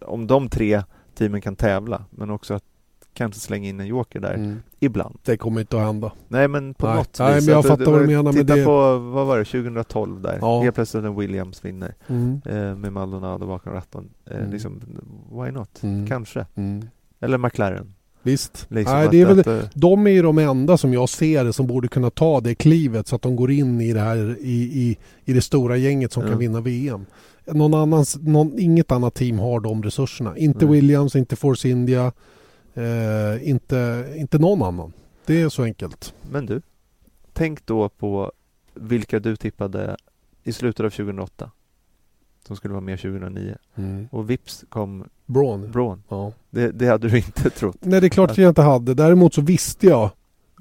[0.00, 0.82] om de tre
[1.14, 2.64] teamen kan tävla men också att
[3.12, 4.62] kanske slänga in en joker där Mm.
[4.80, 5.18] ibland.
[5.22, 6.12] Det kommer inte att hända.
[6.28, 6.96] Nej men på Nej.
[6.96, 7.46] något Nej, vis.
[7.46, 10.20] men jag Att fattar vad du menar, men Titta det- på, vad var det, 2012
[10.22, 10.38] där.
[10.40, 10.62] Ja.
[10.62, 12.40] Helt plötsligt en Williams vinner Mm.
[12.44, 14.08] eh, med Maldonado bakom ratten.
[14.26, 14.50] Eh, Mm.
[14.50, 14.80] liksom,
[15.32, 15.82] why not?
[15.82, 16.06] Mm.
[16.06, 16.46] Kanske.
[16.54, 16.88] Mm.
[17.20, 17.94] Eller McLaren.
[18.26, 18.66] Visst.
[18.68, 21.66] Liksom Nej, det är väl, de är ju de enda som jag ser det som
[21.66, 24.96] borde kunna ta det klivet så att de går in i det här i, i,
[25.24, 26.28] i det stora gänget som Ja.
[26.28, 27.06] kan vinna VM.
[27.46, 30.36] Någon annans, någon, inget annat team har de resurserna.
[30.36, 30.74] Inte Nej.
[30.74, 32.12] Williams, inte Force India,
[32.74, 34.92] eh, inte, inte någon annan.
[35.26, 36.14] Det är så enkelt.
[36.30, 36.62] Men du,
[37.32, 38.32] tänk då på
[38.74, 39.96] vilka du tippade
[40.44, 41.50] i slutet av 2008
[42.46, 43.56] som skulle vara med 2009.
[44.10, 45.70] Och vips kom Braun.
[45.72, 46.02] Braun.
[46.08, 46.32] Ja.
[46.50, 47.76] Det, det hade du inte trott.
[47.80, 48.94] Nej, det är klart att jag inte hade.
[48.94, 50.10] Däremot så visste jag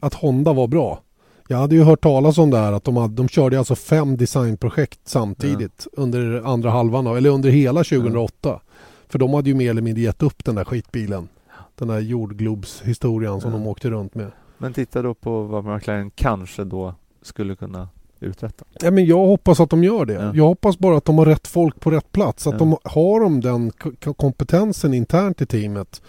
[0.01, 1.01] att Honda var bra.
[1.47, 4.17] Jag hade ju hört talas om det här att de, hade, de körde alltså fem
[4.17, 8.59] designprojekt samtidigt under andra halvan av, eller under hela 2008.
[9.07, 11.27] För de hade ju mer eller mindre gett upp den där skitbilen.
[11.75, 13.57] Den där jordglobshistorien som Ja.
[13.57, 14.31] de åkte runt med.
[14.57, 18.65] Men titta då på vad McLaren kanske då skulle kunna uträtta.
[18.81, 20.13] Ja, men jag hoppas att de gör det.
[20.13, 20.31] Ja.
[20.35, 22.47] Jag hoppas bara att de har rätt folk på rätt plats.
[22.47, 22.57] Att Ja.
[22.59, 23.71] de har de den
[24.15, 26.01] kompetensen internt i teamet.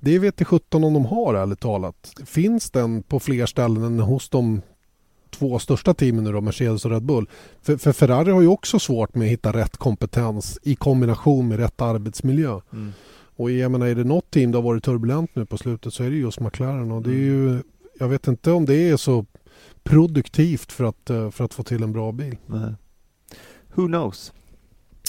[0.00, 2.12] Det vet i 17 om de har ärligt talat.
[2.26, 4.60] Finns den på fler ställen än hos de
[5.30, 7.28] två största teamen nu då, Mercedes och Red Bull?
[7.62, 11.58] För, för Ferrari har ju också svårt med att hitta rätt kompetens i kombination med
[11.58, 12.60] rätt arbetsmiljö.
[12.72, 12.92] Mm.
[13.36, 16.02] Och jag menar, är det något team det har varit turbulent nu på slutet så
[16.04, 16.92] är det just McLaren.
[16.92, 17.62] Och det är ju,
[17.98, 19.26] jag vet inte om det är så
[19.84, 22.36] produktivt för att, eh, för att få till en bra bil.
[22.46, 22.74] Nej.
[23.74, 24.32] Who knows?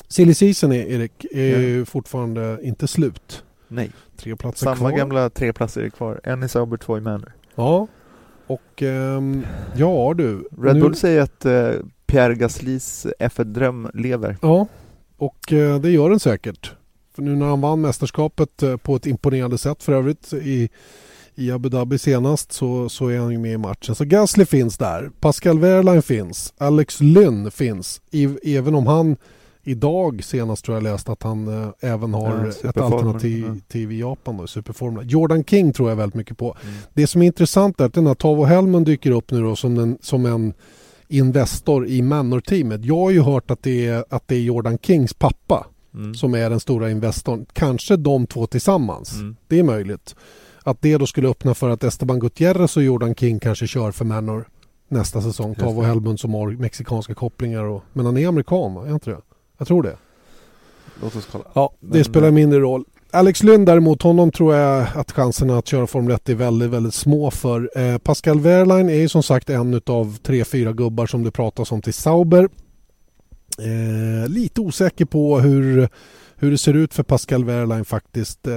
[0.08, 1.86] Silly season, är- Erik, är Ja.
[1.86, 3.44] fortfarande inte slut.
[3.68, 3.92] Nej.
[4.18, 4.92] Tre platser Samma kvar.
[4.92, 6.22] gamla tre platser är kvar.
[6.24, 7.32] En i Sauber, två i Manor.
[7.56, 7.88] Ja.
[8.48, 9.46] Och ehm,
[9.76, 10.48] ja du.
[10.62, 11.72] Red nu- Bull säger att eh,
[12.06, 14.38] Pierre Gaslys F1-dröm lever.
[14.42, 14.68] Ja,
[15.18, 16.72] och eh, det gör den säkert.
[17.16, 20.70] För nu när han vann mästerskapet eh, på ett imponerande sätt för övrigt i,
[21.42, 23.96] i Abu Dhabi senast så, så är han ju med i matchen.
[23.96, 28.02] Så Gasly finns där, Pascal Wehrlein finns, Alex Lynn finns.
[28.12, 29.18] I, även om han
[29.64, 33.80] idag senast tror jag läste att han eh, även har Ja, ett alternativ ja.
[33.80, 35.04] i Japan då, Superformula.
[35.04, 36.56] Jordan King tror jag väldigt mycket på.
[36.64, 36.76] Mm.
[36.94, 39.78] Det som är intressant är att den här Tavo Hellman dyker upp nu då som
[39.80, 40.54] en, som en
[41.08, 42.86] Investor i Manor-teamet.
[42.86, 46.16] Jag har ju hört att det är, att det är Jordan Kings pappa Mm.
[46.16, 47.46] som är den stora investorn.
[47.54, 49.14] Kanske de två tillsammans.
[49.14, 49.36] Mm.
[49.48, 50.16] Det är möjligt.
[50.64, 54.06] Att det då skulle öppna för att Esteban Gutierrez och Jordan King kanske kör för
[54.06, 54.46] Manor
[54.88, 55.56] nästa säsong.
[55.56, 55.82] Tavo.
[55.82, 57.64] Hellman som har mexikanska kopplingar.
[57.64, 58.88] Och, men han är amerikan va?
[58.88, 59.18] Är inte det?
[59.58, 59.98] Jag tror det.
[61.02, 61.44] Låt oss kolla.
[61.54, 62.86] Ja, det Men, spelar eh, mindre roll.
[63.12, 66.94] Alex Lund däremot, honom tror jag att chanserna att köra Formel 1 är väldigt, väldigt
[66.94, 67.70] små för.
[67.76, 71.72] Eh, Pascal Wehrlein är ju som sagt en av tre, fyra gubbar som det pratas
[71.72, 72.50] om till Sauber.
[73.60, 75.90] Eh, lite osäker på hur,
[76.42, 78.48] hur det ser ut för Pascal Wehrlein faktiskt.
[78.48, 78.54] Eh,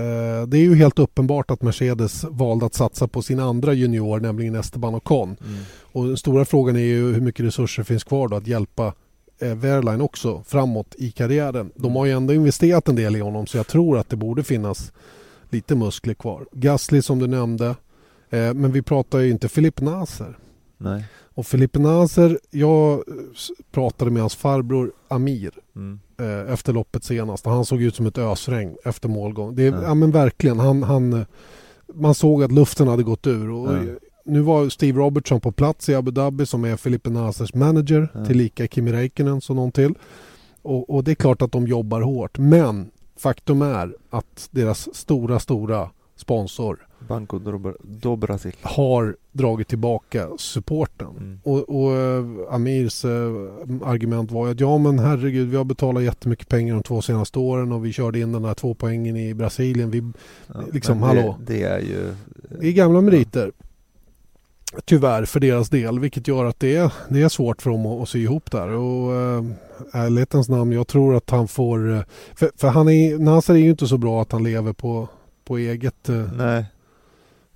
[0.47, 4.55] det är ju helt uppenbart att Mercedes valde att satsa på sin andra junior, nämligen
[4.55, 5.28] Esteban Ocon.
[5.28, 5.61] Mm.
[5.82, 8.93] Och den stora frågan är ju hur mycket resurser finns kvar då att hjälpa
[9.39, 11.72] eh, Wehrlein också framåt i karriären.
[11.74, 14.43] De har ju ändå investerat en del i honom så jag tror att det borde
[14.45, 14.93] finnas
[15.51, 16.47] lite muskler kvar.
[16.53, 17.66] Gasly som du nämnde.
[18.30, 20.39] Eh, men vi pratar ju inte Filip Naser.
[20.79, 21.05] Nej.
[21.35, 23.03] Och Filip Naser, jag eh,
[23.72, 26.01] pratade med hans farbror Amir Mm.
[26.20, 27.47] eh, efter loppet senast.
[27.47, 29.55] Han såg ut som ett ösregn efter målgång.
[29.55, 29.95] Det är, Ja.
[29.95, 31.27] men verkligen, han, han, eh,
[31.95, 33.51] man såg att luften hade gått ur.
[33.51, 33.83] Och eh,
[34.27, 38.09] Nu var Steve Robertson på plats i Abu Dhabi som är Filipe Nasers manager.
[38.14, 38.25] Ja.
[38.25, 39.95] Tillika Kimi Räikkönen så någon till.
[40.62, 42.39] Och, och det är klart att de jobbar hårt.
[42.39, 48.53] Men faktum är att deras stora, stora sponsor Banco do, Bra- do Brasil.
[48.62, 51.07] har dragit tillbaka supporten.
[51.19, 51.39] Mm.
[51.43, 53.11] Och, och eh, Amirs eh,
[53.85, 57.73] argument var att ja men herregud vi har betalat jättemycket pengar de två senaste åren
[57.73, 59.91] och vi körde in den där två poängen i Brasilien.
[59.91, 60.03] Vi,
[60.55, 61.37] Ja, Liksom, det, hallå.
[61.47, 62.15] Det är ju...
[62.61, 63.53] det är gamla meriter.
[64.85, 68.09] Tyvärr för deras del vilket gör att det det är svårt för dem att, att
[68.09, 68.69] sy ihop där.
[68.69, 69.45] Och äh,
[69.93, 71.93] ärlighetens namn, jag tror att han får...
[71.95, 72.01] eh,
[72.35, 75.09] För, för han är, Nasser är ju inte så bra att han lever på,
[75.45, 76.09] på eget...
[76.09, 76.64] eh, Nej.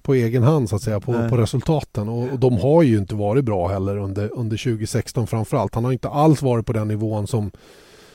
[0.03, 3.14] på egen hand så att säga på, på resultaten och, och de har ju inte
[3.14, 5.74] varit bra heller under, under 2016 framförallt.
[5.74, 7.51] Han har inte alls varit på den nivån som,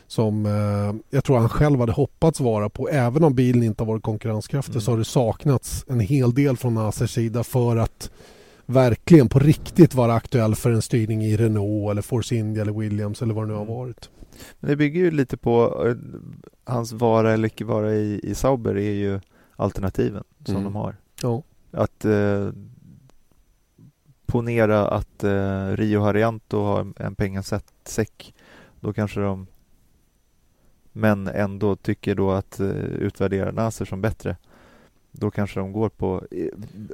[0.08, 2.90] som eh, jag tror han själv hade hoppats vara på.
[2.90, 4.82] Även om bilen inte har varit konkurrenskraftig Mm.
[4.82, 8.12] så har det saknats en hel del från Nasers sida för att
[8.66, 13.22] verkligen på riktigt vara aktuell för en styrning i Renault eller Force India eller Williams
[13.22, 13.74] eller vad det nu har Mm.
[13.76, 14.10] varit.
[14.60, 15.96] Men det bygger ju lite på eh,
[16.74, 19.20] hans vara eller icke vara i, i Sauber är ju
[19.56, 20.64] alternativen som Mm.
[20.64, 20.96] de har.
[21.22, 21.44] Ja.
[21.72, 22.50] Att eh,
[24.26, 28.36] ponera att eh, Rio Harrianto har en- en pengasäck
[28.80, 29.48] då kanske de
[30.92, 34.38] men ändå tycker då att eh, utvärdera Nasser som bättre
[35.16, 36.24] då kanske de går på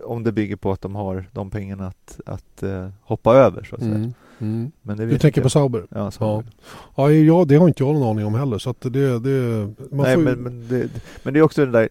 [0.04, 3.76] om det bygger på att de har de pengarna att, att eh, hoppa över så
[3.76, 3.96] att säga.
[3.96, 4.14] Mm.
[4.42, 4.72] Mm.
[4.82, 5.52] Men det Du tänker inte på jag.
[5.52, 5.88] Sauber?
[5.90, 6.52] Ja, Sauber.
[6.96, 8.58] Ja, ja, det har inte jag någon aning om heller.
[8.58, 10.90] Så att det, det, man Nej, får men, men, det,
[11.24, 11.90] men det är också det där,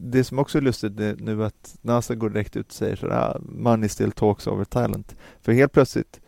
[0.00, 3.40] det som också är lustigt det, nu att NASA går direkt ut och säger sådär,
[3.40, 5.16] money still talks over talent.
[5.42, 6.20] För helt plötsligt,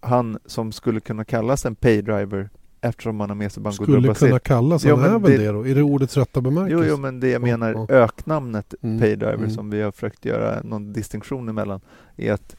[0.00, 2.50] han som skulle kunna kallas en paydriver
[2.82, 5.66] eftersom man har med sig Banco skulle kunna kallas, han är väl det- då?
[5.66, 6.84] Är det ordets rätta bemärkelse?
[6.86, 7.86] Jo, jo, men det jag Ja, menar, ja.
[7.94, 9.50] öknamnet Mm, paydriver mm.
[9.50, 11.80] som vi har försökt göra någon distinktion emellan,
[12.16, 12.56] är att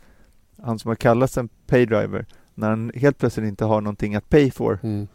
[0.61, 4.51] han som har kallats en paydriver, när han helt plötsligt inte har någonting att pay
[4.51, 5.07] for, Mm.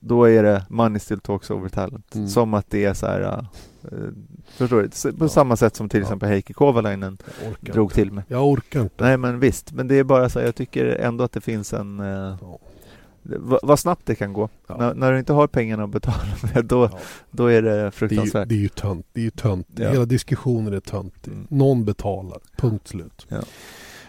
[0.00, 2.14] då är det money still talks over talent.
[2.14, 2.28] Mm.
[2.28, 4.08] Som att det är så här, uh,
[4.56, 5.12] förstår du?
[5.12, 5.28] På Ja.
[5.28, 6.04] samma sätt som till Ja.
[6.06, 7.18] exempel Heikki Kovalainen
[7.60, 7.94] drog inte.
[7.94, 8.24] till med.
[8.28, 9.04] Jag orkar inte.
[9.04, 11.72] Nej men visst, men det är bara så här, jag tycker ändå att det finns
[11.72, 12.58] en uh, Ja.
[13.36, 14.48] Vad, vad snabbt det kan gå.
[14.66, 14.76] Ja.
[14.76, 16.16] När, när du inte har pengarna att betala
[16.54, 16.98] med, då, Ja.
[17.30, 18.48] då är det Det är ju, fruktansvärt.
[18.48, 19.06] det är ju tönt.
[19.12, 19.66] Det är ju tönt.
[19.76, 19.88] Ja.
[19.90, 21.32] Hela diskussionen är töntig.
[21.32, 21.46] Mm.
[21.50, 22.38] Någon betalar.
[22.56, 23.26] Punkt slut.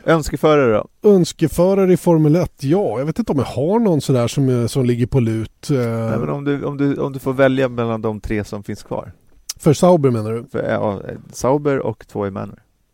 [0.05, 1.09] Önskeförare då?
[1.09, 2.63] Önskeförare i Formel 1?
[2.63, 5.69] Ja, jag vet inte om jag har någon sådär som, är- som ligger på lut.
[5.69, 8.63] Eh, Nej, men om, du, om, du, om du får välja mellan de tre som
[8.63, 9.11] finns kvar.
[9.59, 10.45] För Sauber menar du?
[10.51, 11.01] För, ja,
[11.31, 12.31] Sauber och två i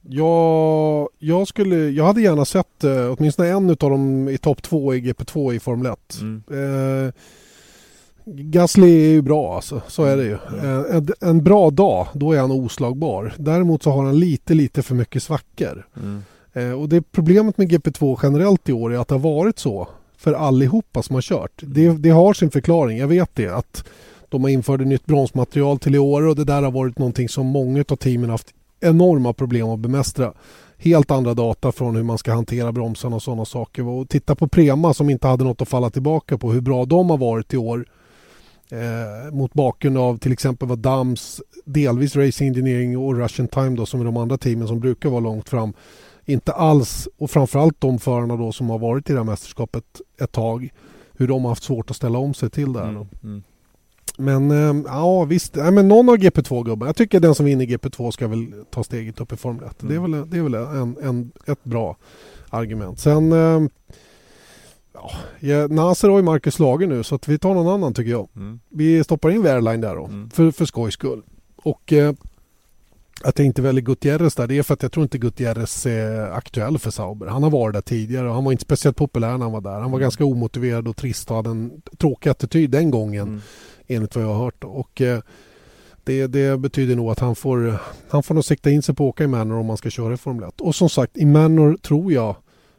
[0.06, 0.18] Manor.
[0.18, 4.94] Ja, jag, skulle, jag hade gärna sett eh, åtminstone en av dem i topp två
[4.96, 6.18] i GP2 i Formel 1.
[6.22, 6.44] Mm.
[7.08, 7.12] Eh,
[8.28, 10.34] Gasly är ju bra alltså, så är det ju.
[10.34, 13.34] Eh, En, en bra dag, då är han oslagbar.
[13.38, 15.88] Däremot så har han lite, lite för mycket svackor.
[16.02, 16.24] Mm.
[16.54, 19.88] Eh, Och det problemet med GP2 generellt i år är att det har varit så
[20.18, 21.52] för allihopa som har kört.
[21.62, 23.48] Det, det har sin förklaring, jag vet det.
[23.48, 23.84] Att
[24.30, 27.46] de har infört nytt bromsmaterial till i år och det där har varit någonting som
[27.46, 28.48] många av teamen haft
[28.80, 30.34] enorma problem att bemästra.
[30.78, 33.88] Helt andra data från hur man ska hantera bromsarna och sådana saker.
[33.88, 37.10] Och titta på Prema som inte hade något att falla tillbaka på, hur bra de
[37.10, 37.86] har varit i år.
[38.72, 43.86] Eh, mot bakgrund av till exempel vad Dams, delvis Racing Engineering och Russian Time då
[43.86, 45.74] som är de andra teamen som brukar vara långt fram.
[46.26, 49.84] Inte alls, och framförallt de förarna då som har varit i det här mästerskapet
[50.22, 50.70] ett tag.
[51.18, 52.94] Hur de har haft svårt att ställa om sig till det här.
[52.94, 53.00] Då.
[53.00, 53.08] Mm.
[53.24, 53.44] Mm.
[54.18, 56.86] Men eh, ja visst, Nej, men någon av GP2-gubbarna.
[56.90, 59.76] Jag tycker den som vinner GP2 ska väl ta steget upp i Formel 1.
[59.80, 60.12] Det är Mm.
[60.12, 61.98] väl, det är väl en, en, ett bra
[62.50, 63.00] argument.
[63.00, 63.62] Sen eh,
[64.94, 68.12] ja, ja, Nasser har ju Marcus Lager nu så att vi tar någon annan tycker
[68.12, 68.28] jag.
[68.36, 68.60] Mm.
[68.70, 70.30] Vi stoppar in Wehrlein där då Mm.
[70.30, 71.22] för, för skojs skull.
[71.56, 72.14] Och eh,
[73.24, 76.32] att jag inte väljer Gutierrez där det är för att jag tror inte Gutierrez är
[76.32, 77.28] aktuell för Sauber.
[77.28, 79.72] Han har varit där tidigare och han var inte speciellt populär när han var där.
[79.72, 80.00] Han var Mm.
[80.00, 83.42] ganska omotiverad och trist och hade en tråkig attityd den gången Mm.
[83.88, 84.64] Enligt vad jag har hört.
[84.64, 85.20] Och eh,
[86.04, 87.80] det, det betyder nog att han får,
[88.10, 90.14] han får nog sikta in sig på att åka i Manor om man ska köra
[90.14, 90.62] i Formel 1.
[90.62, 92.36] Och som sagt, i Manor tror jag,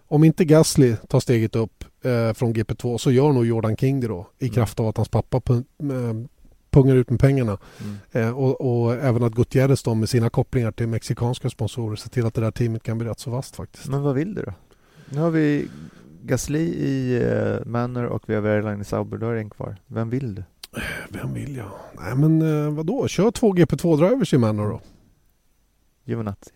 [0.08, 4.06] om inte Gasly tar steget upp eh, från GP2 så gör nog Jordan King det
[4.08, 4.26] då.
[4.38, 4.54] I Mm.
[4.54, 5.62] kraft av att hans pappa eh,
[6.70, 7.58] pungar ut med pengarna.
[7.82, 7.96] Mm.
[8.28, 12.26] Eh, och, och även att Gutierrez då med sina kopplingar till mexikanska sponsorer ser till
[12.26, 13.88] att det där teamet kan bli rätt så vasst faktiskt.
[13.88, 14.52] Men vad vill du då?
[15.10, 15.68] Nu har vi
[16.22, 19.18] Gasly i uh, Manor och vi har Wehrlein i Sauber.
[19.18, 19.76] Då är det en kvar.
[19.86, 20.42] Vem vill du?
[21.08, 21.70] Vem vill jag?
[22.00, 24.80] Nej men eh, vadå, kör två GP2-drivers i Manor då.
[26.04, 26.50] Giovinazzi.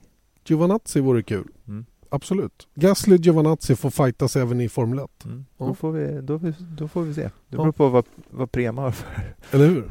[0.44, 1.48] Giovanazzi vore kul.
[1.68, 1.84] Mm.
[2.08, 2.68] Absolut.
[2.74, 5.24] Gasly Giovanazzi får fightas även i Formel 1.
[5.24, 5.44] Mm.
[5.58, 5.66] Ja.
[5.66, 6.40] Då, får vi, då,
[6.78, 7.22] då får vi se.
[7.22, 7.56] Det Ja.
[7.58, 9.84] beror på vad, vad Prema har för Eller hur?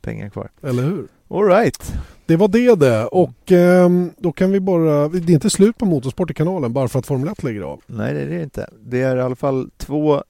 [0.00, 0.50] pengar kvar.
[0.62, 1.08] Eller hur?
[1.28, 1.94] All right.
[2.26, 3.06] Det var det det.
[3.06, 5.08] Och ehm, då kan vi bara...
[5.08, 7.82] Det är inte slut på Motorsport i kanalen bara för att Formel 1 lägger av.
[7.86, 8.70] Nej, det är det inte.
[8.82, 10.24] Det är i alla fall två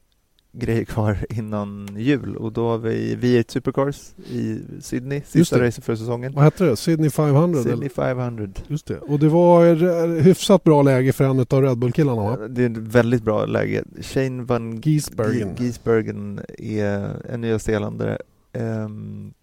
[0.53, 5.97] grejer kvar innan jul och då har vi V8 Supercars i Sydney, sista racet för
[5.97, 6.33] säsongen.
[6.35, 6.77] Vad heter det?
[6.77, 7.63] Sydney 500?
[7.63, 7.89] Sydney eller?
[7.89, 8.49] 500.
[8.67, 8.99] Just det.
[8.99, 9.75] Och det var
[10.21, 12.37] hyfsat bra läge för en av Red Bull-killarna va?
[12.49, 13.85] Det är ett väldigt bra läge.
[14.01, 15.49] Shane van Giesbergen.
[15.57, 18.19] Gi- Giesbergen är en nyzeeländare.
[18.59, 19.35] Um,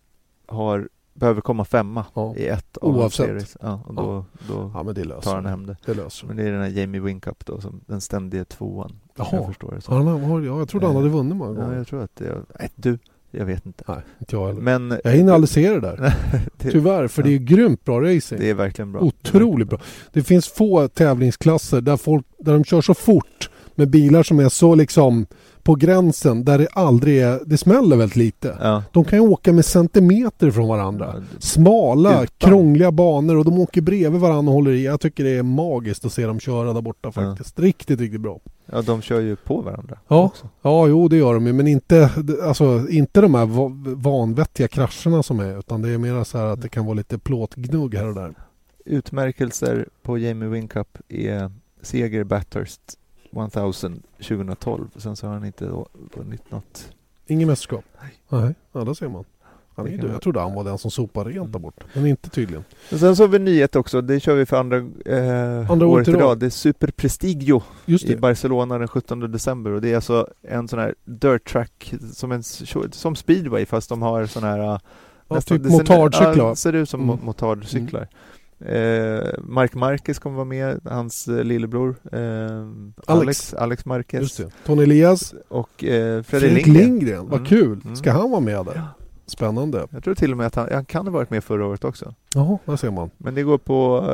[0.47, 0.89] har,
[1.19, 2.35] behöver komma femma Ja.
[2.35, 3.25] i ett av Oavsett.
[3.27, 3.57] series.
[3.61, 5.77] Ja, och då, då Ja men det löser tar han hem det.
[5.85, 6.27] Det löser.
[6.27, 8.99] Men det är den här Jamie Winkup då, som den ständiga tvåan.
[9.17, 9.27] Jaha.
[9.31, 9.91] Jag förstår det så.
[9.91, 11.77] Ja, han har, ja, jag trodde han hade vunnit många Ja, gånger.
[11.77, 12.41] jag tror att är...
[12.59, 12.97] Nej, du.
[13.31, 13.83] Jag vet inte.
[13.87, 14.61] Nej, inte jag heller.
[14.61, 14.99] Men...
[15.03, 15.97] Jag hinner aldrig se det där.
[16.57, 18.39] det, Tyvärr, för det är grymt bra racing.
[18.41, 19.01] det är verkligen bra.
[19.01, 19.79] Otroligt bra.
[20.13, 23.49] Det finns få tävlingsklasser där, folk, där de kör så fort
[23.79, 25.25] med bilar som är så liksom
[25.63, 28.57] på gränsen där det aldrig är, det smäller väldigt lite.
[28.61, 28.83] Ja.
[28.91, 31.23] De kan ju åka med centimeter från varandra.
[31.39, 32.27] Smala, Utan.
[32.37, 34.85] krångliga banor och de åker bredvid varandra och håller i.
[34.85, 37.59] Jag tycker det är magiskt att se dem köra där borta faktiskt.
[37.59, 38.39] Riktigt, riktigt bra.
[38.65, 39.97] ja, de kör ju på varandra.
[40.07, 40.49] Ja, också.
[40.61, 42.09] ja jo det gör de ju men inte,
[42.43, 46.45] alltså, inte de här va- vanvettiga krascherna som är utan det är mer så här
[46.45, 48.33] att det kan vara lite plåtgnugg här och där.
[48.85, 51.51] Utmärkelser på Jamie Winkup är
[51.81, 52.81] seger Bathurst
[53.31, 54.87] 1000 2012.
[54.95, 55.71] Sen så har han inte
[56.15, 56.91] vunnit något.
[57.27, 57.83] Ingen mästerskap?
[58.01, 58.13] Nej.
[58.29, 59.23] Nej, ja där ser man.
[59.75, 61.85] Han är kan jag trodde han var den som sopade rent där borta.
[61.93, 62.63] Men inte tydligen.
[62.89, 64.01] Men sen så har vi nyhet också.
[64.01, 66.39] Det kör vi för andra, eh, Andra året i rad.
[66.39, 68.15] Det är Super Prestigio Just i.
[68.15, 69.71] Barcelona den 17 december.
[69.71, 72.43] Och det är alltså en sån här dirt track som, en,
[72.91, 74.79] som speedway fast de har sån här eh,
[75.27, 76.37] Ja, typ det ser- motardcyklar.
[76.37, 77.19] Ja, ser ut som Mm.
[77.19, 77.93] mm.
[78.65, 82.67] Eh, Mark Marquez kommer vara med, hans eh, lillebror eh,
[83.07, 83.53] Alex.
[83.53, 84.49] Alex Marquez Just det.
[84.65, 85.33] Tony Elias.
[85.47, 86.85] och eh, Fredrik Lindgren.
[86.87, 87.25] Lindgren.
[87.29, 87.45] Vad Mm.
[87.45, 87.81] kul.
[87.83, 87.95] Mm.
[87.95, 88.81] Ska han vara med där?
[89.25, 89.87] Spännande.
[89.91, 92.13] Jag tror till och med att han, han kan ha varit med förra året också.
[92.35, 93.09] Jaha, där ser man.
[93.17, 94.05] Men det går på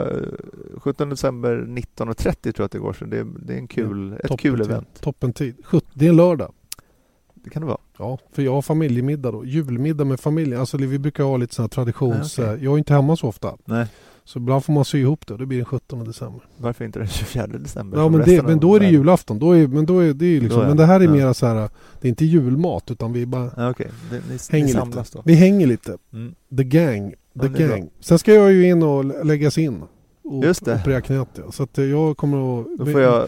[0.74, 4.14] eh, 17 december 19.30 tror jag att det går, så det, det är en kul,
[4.14, 4.68] ett Toppen kul tid.
[4.72, 5.02] event.
[5.02, 5.56] Toppen tid.
[5.94, 6.52] Det är en lördag.
[7.34, 7.78] Det kan det vara.
[7.98, 9.46] Ja, för jag har familjemiddag då.
[9.46, 10.60] Julmiddag med familjen.
[10.60, 12.38] Alltså vi brukar ha lite här traditions...
[12.38, 12.64] Nej, okej.
[12.64, 13.58] Jag är inte hemma så ofta.
[13.66, 13.88] Nej,
[14.26, 15.38] Så ibland får man sy ihop det.
[15.38, 16.42] Det blir den 17 december.
[16.58, 17.98] varför inte den 24 december?
[17.98, 19.40] Ja men, det, men då är det julafton.
[19.40, 20.86] Då är, men då är det liksom, är men det.
[20.86, 21.12] här är Ja.
[21.12, 21.70] mera så här.
[22.02, 25.22] Det är inte julmat utan vi bara Ja, Okej, det- ni, hänger ni lite.
[25.26, 25.98] Vi hänger lite.
[26.14, 26.36] Mm.
[26.58, 27.10] The gang.
[27.42, 27.90] The Ja, gang.
[28.00, 29.84] Sen ska jag ju in och lä- läggas in.
[30.24, 30.76] Och Just det.
[30.76, 31.52] operera knät ja.
[31.52, 32.68] Så att eh, jag kommer att...
[32.78, 33.28] Då får jag eh,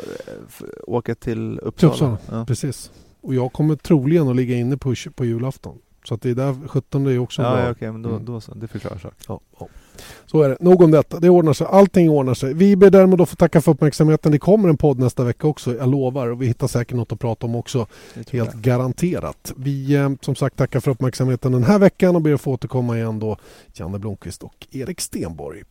[0.87, 1.91] åka till Uppsala.
[1.93, 2.17] Uppsala.
[2.31, 2.45] Ja.
[2.45, 2.91] Precis.
[3.21, 5.77] Och jag kommer troligen att ligga inne på, på julafton.
[6.03, 7.63] Så att det är där 17 är också Ja, bra.
[7.65, 8.25] ja okej, men då, Mm.
[8.25, 8.53] då så.
[8.53, 9.17] Det förklarar saken.
[9.27, 9.67] Ja, ja.
[10.25, 10.57] Så är det.
[10.59, 11.19] Nog om detta.
[11.19, 11.67] Det ordnar sig.
[11.69, 12.53] Allting ordnar sig.
[12.53, 14.31] Vi ber därmed att få tacka för uppmärksamheten.
[14.31, 15.75] Det kommer en podd nästa vecka också.
[15.75, 16.27] Jag lovar.
[16.27, 17.87] Och vi hittar säkert något att prata om också.
[18.15, 18.61] Helt jag.
[18.61, 19.53] garanterat.
[19.55, 22.97] Vi eh, som sagt tackar för uppmärksamheten den här veckan och ber att få återkomma
[22.97, 23.37] igen då.
[23.73, 25.63] Janne Blomqvist och Erik Stenborg.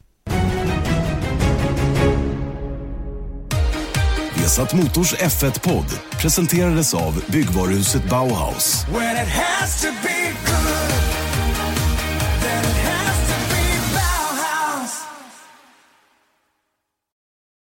[4.47, 8.87] Vesat Motors F1-podd presenterades av byggvaruhuset Bauhaus.